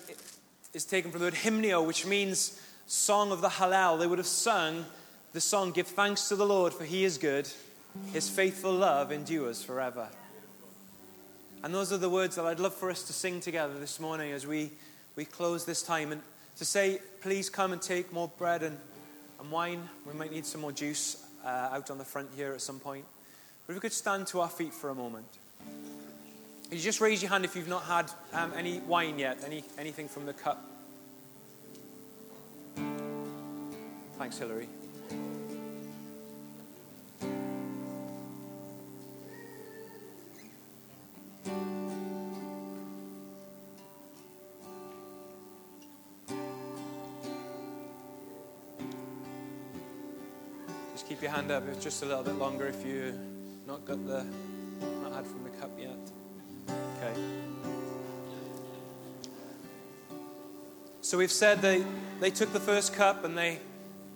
is 0.75 0.85
taken 0.85 1.11
from 1.11 1.21
the 1.21 1.27
word 1.27 1.35
hymnio, 1.35 1.85
which 1.87 2.07
means 2.07 2.61
song 2.87 3.33
of 3.33 3.41
the 3.41 3.49
Hallel. 3.49 3.99
They 3.99 4.07
would 4.07 4.19
have 4.19 4.27
sung 4.27 4.85
the 5.33 5.41
song, 5.41 5.73
Give 5.73 5.87
thanks 5.87 6.29
to 6.29 6.37
the 6.37 6.47
Lord, 6.47 6.73
for 6.75 6.85
he 6.85 7.05
is 7.05 7.19
good. 7.19 7.49
His 8.13 8.29
faithful 8.29 8.73
love 8.73 9.13
endures 9.13 9.63
forever. 9.63 10.09
And 11.63 11.75
those 11.75 11.93
are 11.93 11.99
the 11.99 12.11
words 12.11 12.37
that 12.37 12.45
I'd 12.45 12.61
love 12.61 12.75
for 12.75 12.91
us 12.91 13.03
to 13.05 13.13
sing 13.13 13.41
together 13.41 13.79
this 13.79 14.01
morning 14.01 14.33
as 14.33 14.47
we, 14.47 14.71
we 15.17 15.25
close 15.25 15.65
this 15.65 15.83
time. 15.83 16.13
And 16.13 16.23
to 16.61 16.65
say, 16.67 16.99
please 17.23 17.49
come 17.49 17.73
and 17.73 17.81
take 17.81 18.13
more 18.13 18.31
bread 18.37 18.63
and, 18.63 18.77
and 19.41 19.51
wine. 19.51 19.89
We 20.07 20.13
might 20.13 20.31
need 20.31 20.45
some 20.45 20.61
more 20.61 20.73
juice 20.73 21.25
uh, 21.43 21.71
out 21.73 21.91
on 21.91 21.97
the 21.97 22.05
front 22.05 22.29
here 22.37 22.53
at 22.53 22.61
some 22.61 22.79
point. 22.79 23.07
But 23.67 23.73
if 23.73 23.77
we 23.79 23.81
could 23.81 23.95
stand 23.95 24.27
to 24.27 24.41
our 24.41 24.49
feet 24.51 24.75
for 24.75 24.91
a 24.91 24.95
moment. 24.95 25.25
You 26.71 26.79
just 26.79 27.01
raise 27.01 27.23
your 27.23 27.31
hand 27.31 27.47
if 27.47 27.57
you've 27.57 27.67
not 27.67 27.85
had 27.85 28.13
um, 28.35 28.53
any 28.55 28.81
wine 28.81 29.19
yet, 29.19 29.39
any, 29.43 29.65
anything 29.79 30.07
from 30.07 30.27
the 30.27 30.35
cup. 30.35 30.63
Thanks, 34.19 34.37
Hilary. 34.37 34.69
Hand 51.41 51.53
up 51.53 51.81
just 51.81 52.03
a 52.03 52.07
little 52.07 52.23
bit 52.23 52.35
longer 52.35 52.67
if 52.67 52.85
you 52.85 53.19
not 53.67 53.83
got 53.87 54.05
the 54.07 54.27
not 55.01 55.15
had 55.15 55.27
from 55.27 55.43
the 55.43 55.49
cup 55.49 55.71
yet. 55.79 55.97
Okay. 56.69 57.19
So 61.01 61.17
we've 61.17 61.33
said 61.33 61.63
they 61.63 61.83
they 62.21 62.31
took 62.31 62.53
the 62.53 62.61
first 62.61 62.93
cup 62.93 63.25
and 63.25 63.39
they 63.39 63.59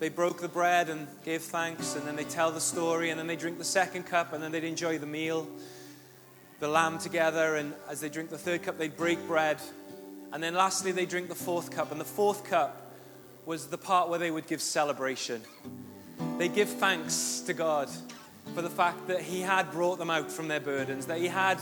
they 0.00 0.10
broke 0.10 0.42
the 0.42 0.48
bread 0.48 0.90
and 0.90 1.08
gave 1.24 1.40
thanks 1.40 1.96
and 1.96 2.06
then 2.06 2.14
they 2.14 2.24
tell 2.24 2.52
the 2.52 2.60
story 2.60 3.08
and 3.08 3.18
then 3.18 3.26
they 3.26 3.36
drink 3.36 3.56
the 3.56 3.64
second 3.64 4.02
cup 4.02 4.34
and 4.34 4.42
then 4.42 4.52
they'd 4.52 4.62
enjoy 4.62 4.98
the 4.98 5.06
meal 5.06 5.48
the 6.60 6.68
lamb 6.68 6.98
together 6.98 7.56
and 7.56 7.72
as 7.88 8.02
they 8.02 8.10
drink 8.10 8.28
the 8.28 8.36
third 8.36 8.62
cup 8.62 8.76
they'd 8.76 8.98
break 8.98 9.26
bread 9.26 9.56
and 10.34 10.42
then 10.42 10.54
lastly 10.54 10.92
they 10.92 11.06
drink 11.06 11.28
the 11.30 11.34
fourth 11.34 11.70
cup 11.70 11.90
and 11.90 11.98
the 11.98 12.04
fourth 12.04 12.44
cup 12.44 12.92
was 13.46 13.68
the 13.68 13.78
part 13.78 14.10
where 14.10 14.18
they 14.18 14.30
would 14.30 14.46
give 14.46 14.60
celebration 14.60 15.40
they 16.38 16.48
give 16.48 16.68
thanks 16.68 17.40
to 17.46 17.54
God 17.54 17.88
for 18.54 18.62
the 18.62 18.70
fact 18.70 19.06
that 19.06 19.20
He 19.20 19.40
had 19.40 19.70
brought 19.70 19.98
them 19.98 20.10
out 20.10 20.30
from 20.30 20.48
their 20.48 20.60
burdens, 20.60 21.06
that 21.06 21.18
He 21.18 21.28
had 21.28 21.58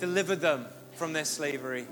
delivered 0.00 0.40
them 0.40 0.66
from 0.94 1.12
their 1.12 1.24
slavery, 1.24 1.86